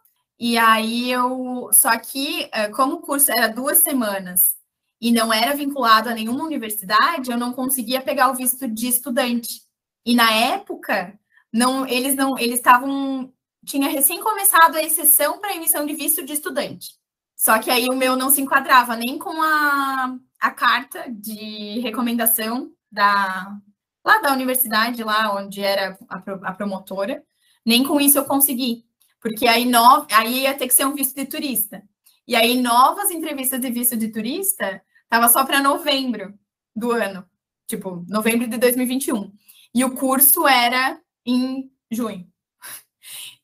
[0.40, 1.70] E aí eu.
[1.72, 4.56] Só que, é, como o curso era duas semanas
[5.00, 9.62] e não era vinculado a nenhuma universidade, eu não conseguia pegar o visto de estudante.
[10.04, 11.18] E na época,
[11.52, 13.32] não, eles não, eles estavam
[13.64, 16.94] tinha recém começado a exceção para emissão de visto de estudante.
[17.36, 22.72] Só que aí o meu não se enquadrava nem com a, a carta de recomendação
[22.90, 23.56] da
[24.04, 26.16] lá da universidade, lá onde era a,
[26.48, 27.22] a promotora,
[27.64, 28.86] nem com isso eu consegui.
[29.20, 31.82] Porque aí, no, aí ia ter que ser um visto de turista.
[32.26, 36.34] E aí, novas entrevistas de visto de turista tava só para novembro
[36.74, 37.26] do ano,
[37.66, 39.32] tipo, novembro de 2021.
[39.74, 42.30] E o curso era em junho.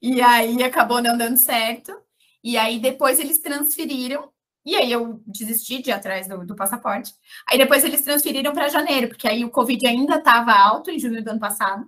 [0.00, 1.92] E aí acabou não dando certo.
[2.42, 4.30] E aí depois eles transferiram.
[4.64, 7.12] E aí eu desisti de ir atrás do, do passaporte.
[7.48, 11.22] Aí depois eles transferiram para janeiro, porque aí o Covid ainda estava alto em julho
[11.22, 11.86] do ano passado.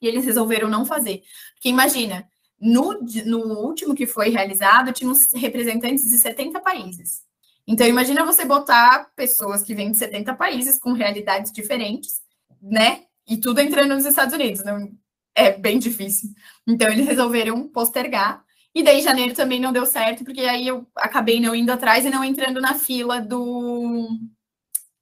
[0.00, 1.22] E eles resolveram não fazer.
[1.54, 2.26] Porque imagina,
[2.60, 7.22] no, no último que foi realizado, tinha uns representantes de 70 países.
[7.66, 12.20] Então, imagina você botar pessoas que vêm de 70 países com realidades diferentes,
[12.60, 13.04] né?
[13.26, 14.64] E tudo entrando nos Estados Unidos.
[14.64, 14.90] Não,
[15.34, 16.30] é bem difícil.
[16.66, 18.44] Então, eles resolveram postergar.
[18.74, 22.10] E daí, janeiro também não deu certo, porque aí eu acabei não indo atrás e
[22.10, 24.18] não entrando na fila do,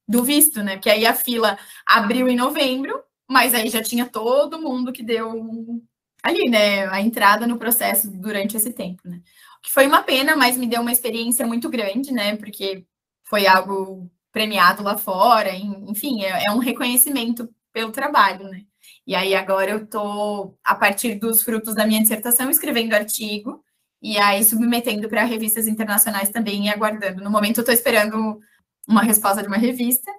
[0.07, 0.77] do visto, né?
[0.77, 5.83] Porque aí a fila abriu em novembro, mas aí já tinha todo mundo que deu
[6.29, 6.87] ali, né?
[6.89, 9.21] A entrada no processo durante esse tempo, né?
[9.63, 12.37] Que foi uma pena, mas me deu uma experiência muito grande, né?
[12.37, 12.85] Porque
[13.25, 18.63] foi algo premiado lá fora, enfim, é, é um reconhecimento pelo trabalho, né?
[19.07, 23.65] E aí agora eu estou, a partir dos frutos da minha dissertação, escrevendo artigo
[24.03, 27.23] e aí submetendo para revistas internacionais também e aguardando.
[27.23, 28.39] No momento eu estou esperando
[28.87, 30.11] uma resposta de uma revista.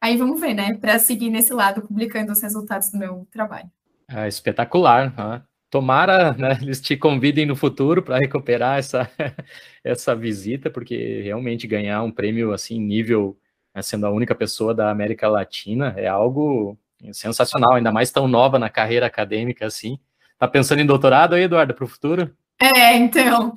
[0.00, 0.74] Aí vamos ver, né?
[0.74, 3.70] Para seguir nesse lado, publicando os resultados do meu trabalho.
[4.08, 5.14] É espetacular.
[5.16, 5.42] Né?
[5.70, 9.10] Tomara né, eles te convidem no futuro para recuperar essa,
[9.84, 13.38] essa visita, porque realmente ganhar um prêmio assim, nível,
[13.74, 16.78] né, sendo a única pessoa da América Latina, é algo
[17.12, 19.98] Sensacional, ainda mais tão nova na carreira acadêmica assim.
[20.38, 22.34] Tá pensando em doutorado aí, Eduardo, para o futuro?
[22.60, 23.54] É, então,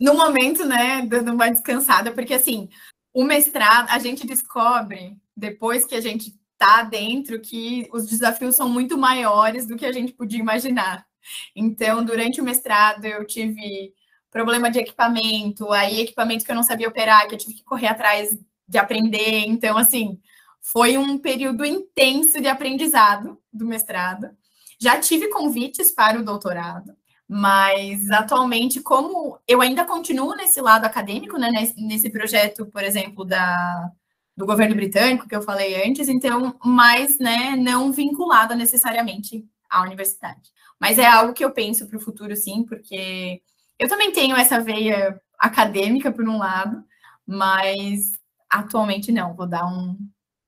[0.00, 2.68] no momento, né, dando uma descansada, porque assim,
[3.12, 8.68] o mestrado, a gente descobre, depois que a gente tá dentro, que os desafios são
[8.68, 11.06] muito maiores do que a gente podia imaginar.
[11.54, 13.92] Então, durante o mestrado, eu tive
[14.30, 17.88] problema de equipamento, aí equipamento que eu não sabia operar, que eu tive que correr
[17.88, 19.44] atrás de aprender.
[19.46, 20.20] Então, assim,
[20.60, 24.30] foi um período intenso de aprendizado do mestrado.
[24.78, 26.94] Já tive convites para o doutorado,
[27.28, 33.90] mas atualmente, como eu ainda continuo nesse lado acadêmico, né, nesse projeto, por exemplo, da,
[34.36, 40.50] do governo britânico, que eu falei antes, então, mas né, não vinculada necessariamente à universidade.
[40.80, 43.42] Mas é algo que eu penso para o futuro, sim, porque
[43.78, 46.82] eu também tenho essa veia acadêmica, por um lado,
[47.26, 48.12] mas
[48.48, 49.96] atualmente não, vou dar um,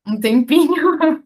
[0.07, 0.74] um tempinho.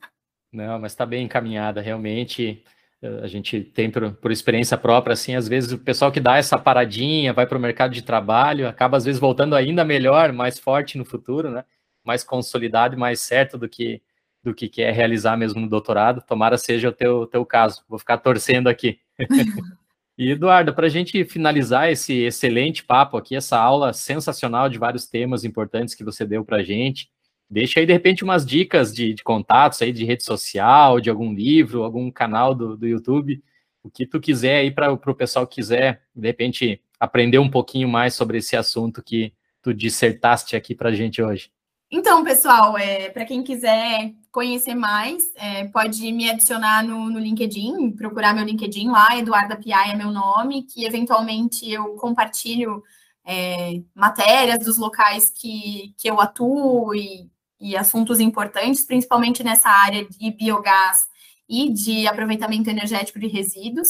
[0.53, 2.65] Não, mas está bem encaminhada, realmente.
[3.03, 6.39] Eh, a gente tem por, por, experiência própria, assim, às vezes o pessoal que dá
[6.39, 10.59] essa paradinha, vai para o mercado de trabalho, acaba às vezes voltando ainda melhor, mais
[10.59, 11.65] forte no futuro, né?
[12.03, 14.01] Mais consolidado e mais certo do que
[14.47, 16.23] do que quer realizar mesmo no doutorado.
[16.23, 17.85] Tomara seja o teu, teu caso.
[17.89, 19.01] Vou ficar torcendo aqui.
[20.17, 25.07] e Eduardo, para a gente finalizar esse excelente papo aqui, essa aula sensacional de vários
[25.07, 27.11] temas importantes que você deu para a gente,
[27.49, 31.33] Deixa aí, de repente, umas dicas de, de contatos aí, de rede social, de algum
[31.33, 33.41] livro, algum canal do, do YouTube,
[33.85, 37.89] o que tu quiser aí para o pessoal que quiser, de repente, aprender um pouquinho
[37.89, 39.33] mais sobre esse assunto que
[39.63, 41.49] tu dissertaste aqui para a gente hoje.
[41.89, 47.93] Então, pessoal, é, para quem quiser conhecer mais, é, pode me adicionar no, no, LinkedIn,
[47.93, 52.83] procurar meu LinkedIn lá, Eduarda Piai é meu nome, que eventualmente eu compartilho
[53.25, 60.07] é, matérias dos locais que, que eu atuo e, e assuntos importantes, principalmente nessa área
[60.07, 61.07] de biogás
[61.49, 63.89] e de aproveitamento energético de resíduos.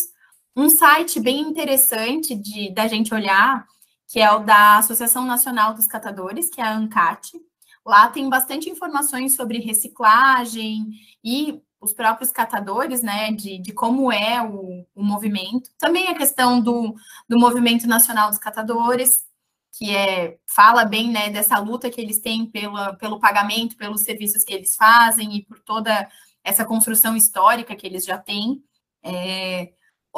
[0.55, 3.67] Um site bem interessante de da gente olhar,
[4.07, 7.33] que é o da Associação Nacional dos Catadores, que é a ANCAT.
[7.87, 10.89] Lá tem bastante informações sobre reciclagem
[11.23, 15.71] e os próprios catadores, né, de, de como é o, o movimento.
[15.79, 16.95] Também a questão do,
[17.29, 19.25] do Movimento Nacional dos Catadores,
[19.79, 24.43] que é, fala bem, né, dessa luta que eles têm pela, pelo pagamento, pelos serviços
[24.43, 26.09] que eles fazem e por toda
[26.43, 28.65] essa construção histórica que eles já têm.
[29.05, 29.71] É,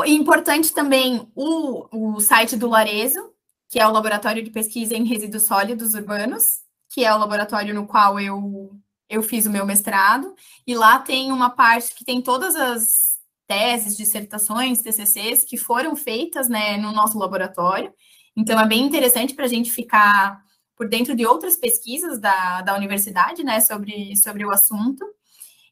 [0.06, 3.32] importante também o, o site do Larezo,
[3.68, 7.86] que é o Laboratório de Pesquisa em Resíduos Sólidos Urbanos, que é o laboratório no
[7.86, 8.70] qual eu,
[9.08, 10.34] eu fiz o meu mestrado,
[10.66, 16.48] e lá tem uma parte que tem todas as teses, dissertações, TCCs que foram feitas
[16.48, 17.92] né, no nosso laboratório.
[18.36, 20.40] Então, é bem interessante para a gente ficar
[20.76, 25.04] por dentro de outras pesquisas da, da universidade né, sobre, sobre o assunto.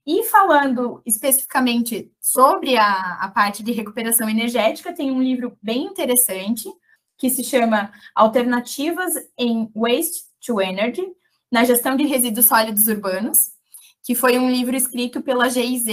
[0.05, 6.69] E falando especificamente sobre a, a parte de recuperação energética, tem um livro bem interessante
[7.19, 11.07] que se chama Alternativas em Waste to Energy,
[11.51, 13.51] na gestão de resíduos sólidos urbanos,
[14.03, 15.87] que foi um livro escrito pela GIZ,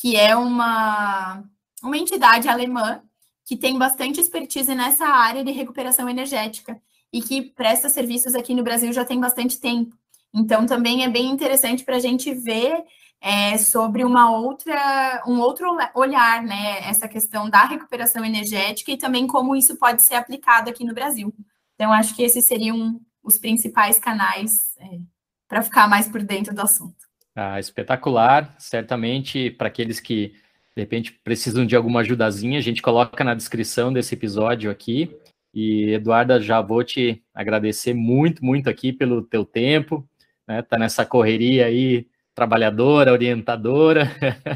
[0.00, 1.44] que é uma,
[1.82, 3.02] uma entidade alemã
[3.44, 6.80] que tem bastante expertise nessa área de recuperação energética
[7.12, 9.96] e que presta serviços aqui no Brasil já tem bastante tempo.
[10.32, 12.84] Então, também é bem interessante para a gente ver
[13.20, 16.80] é, sobre uma outra, um outro olhar, né?
[16.88, 21.32] Essa questão da recuperação energética e também como isso pode ser aplicado aqui no Brasil.
[21.74, 25.00] Então, acho que esses seriam os principais canais é,
[25.48, 27.04] para ficar mais por dentro do assunto.
[27.34, 30.34] Ah, espetacular, certamente para aqueles que
[30.76, 35.16] de repente precisam de alguma ajudazinha, a gente coloca na descrição desse episódio aqui.
[35.52, 40.06] E Eduarda, já vou te agradecer muito, muito aqui pelo teu tempo,
[40.46, 40.62] né?
[40.62, 44.10] Tá nessa correria aí trabalhadora, orientadora,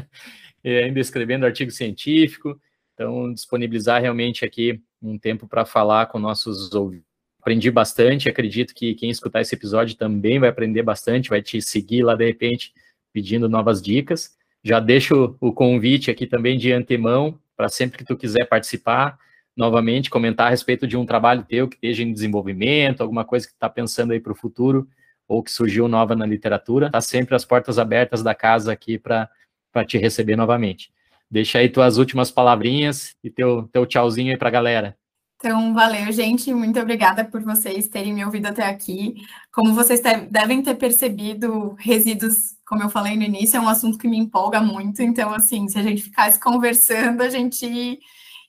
[0.63, 2.59] ainda escrevendo artigo científico.
[2.93, 7.08] Então, disponibilizar realmente aqui um tempo para falar com nossos ouvintes.
[7.49, 12.03] Aprendi bastante, acredito que quem escutar esse episódio também vai aprender bastante, vai te seguir
[12.03, 12.71] lá de repente
[13.11, 14.37] pedindo novas dicas.
[14.63, 19.17] Já deixo o convite aqui também de antemão para sempre que tu quiser participar,
[19.57, 23.53] novamente comentar a respeito de um trabalho teu que esteja em desenvolvimento, alguma coisa que
[23.53, 24.87] está pensando aí para o futuro,
[25.27, 29.27] ou que surgiu nova na literatura, tá sempre as portas abertas da casa aqui para
[29.87, 30.91] te receber novamente.
[31.31, 34.98] Deixa aí tuas últimas palavrinhas e teu, teu tchauzinho aí para a galera.
[35.41, 36.53] Então, valeu, gente.
[36.53, 39.15] Muito obrigada por vocês terem me ouvido até aqui.
[39.53, 44.07] Como vocês devem ter percebido, resíduos, como eu falei no início, é um assunto que
[44.07, 45.01] me empolga muito.
[45.01, 47.99] Então, assim, se a gente ficasse conversando, a gente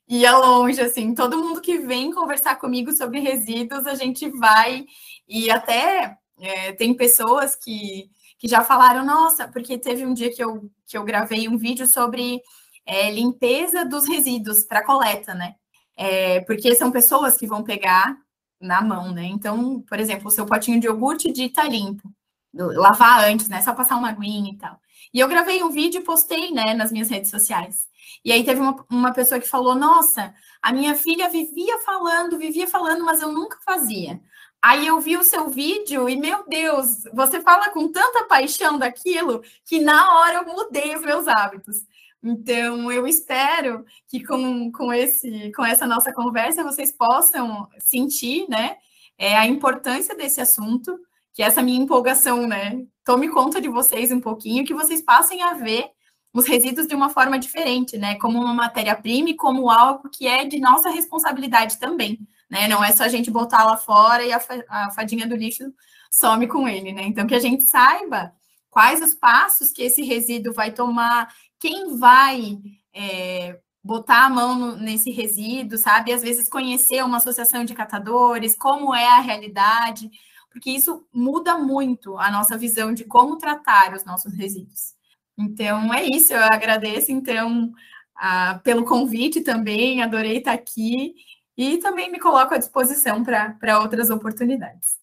[0.08, 1.14] ia longe, assim.
[1.14, 4.84] Todo mundo que vem conversar comigo sobre resíduos, a gente vai
[5.28, 10.42] e até é, tem pessoas que, que já falaram, nossa, porque teve um dia que
[10.42, 12.40] eu, que eu gravei um vídeo sobre
[12.84, 15.54] é, limpeza dos resíduos para coleta, né?
[15.96, 18.16] É, porque são pessoas que vão pegar
[18.60, 19.24] na mão, né?
[19.24, 22.10] Então, por exemplo, o seu potinho de iogurte de tá limpo,
[22.52, 23.62] lavar antes, né?
[23.62, 24.80] Só passar uma aguinha e tal.
[25.12, 27.88] E eu gravei um vídeo e postei, né, nas minhas redes sociais.
[28.24, 32.66] E aí teve uma, uma pessoa que falou: Nossa, a minha filha vivia falando, vivia
[32.68, 34.20] falando, mas eu nunca fazia.
[34.62, 39.42] Aí eu vi o seu vídeo e, meu Deus, você fala com tanta paixão daquilo
[39.64, 41.78] que na hora eu mudei os meus hábitos.
[42.22, 48.76] Então, eu espero que com, com, esse, com essa nossa conversa vocês possam sentir né,
[49.16, 50.98] é, a importância desse assunto,
[51.32, 55.54] que essa minha empolgação né, tome conta de vocês um pouquinho, que vocês passem a
[55.54, 55.90] ver
[56.32, 60.44] os resíduos de uma forma diferente, né, como uma matéria-prima e como algo que é
[60.44, 62.66] de nossa responsabilidade também né?
[62.66, 65.72] Não é só a gente botar lá fora e a, a fadinha do lixo
[66.10, 67.04] some com ele, né?
[67.04, 68.32] Então, que a gente saiba
[68.68, 72.58] quais os passos que esse resíduo vai tomar, quem vai
[72.92, 76.12] é, botar a mão no, nesse resíduo, sabe?
[76.12, 80.10] Às vezes conhecer uma associação de catadores, como é a realidade,
[80.50, 84.94] porque isso muda muito a nossa visão de como tratar os nossos resíduos.
[85.38, 87.72] Então, é isso, eu agradeço, então,
[88.16, 91.14] a, pelo convite também, adorei estar aqui,
[91.56, 94.98] e também me coloco à disposição para outras oportunidades.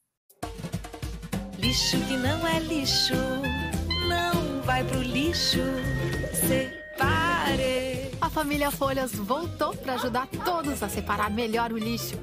[1.60, 3.16] Lixo que não é lixo,
[4.08, 5.60] não vai pro lixo.
[6.48, 8.10] Separe.
[8.22, 12.18] A família Folhas voltou para ajudar todos a separar melhor o lixo.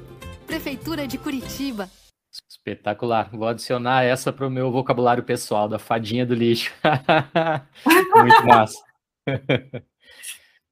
[0.47, 1.87] Prefeitura de Curitiba.
[2.49, 3.29] Espetacular.
[3.31, 6.73] Vou adicionar essa para o meu vocabulário pessoal, da fadinha do lixo.
[8.15, 8.83] Muito massa.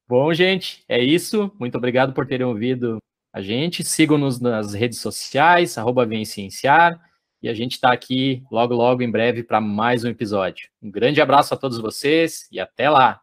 [0.07, 1.51] Bom, gente, é isso.
[1.59, 2.97] Muito obrigado por terem ouvido
[3.31, 3.83] a gente.
[3.83, 6.99] Sigam-nos nas redes sociais, arroba Cienciar.
[7.39, 10.69] E a gente está aqui logo, logo, em breve, para mais um episódio.
[10.81, 13.22] Um grande abraço a todos vocês e até lá!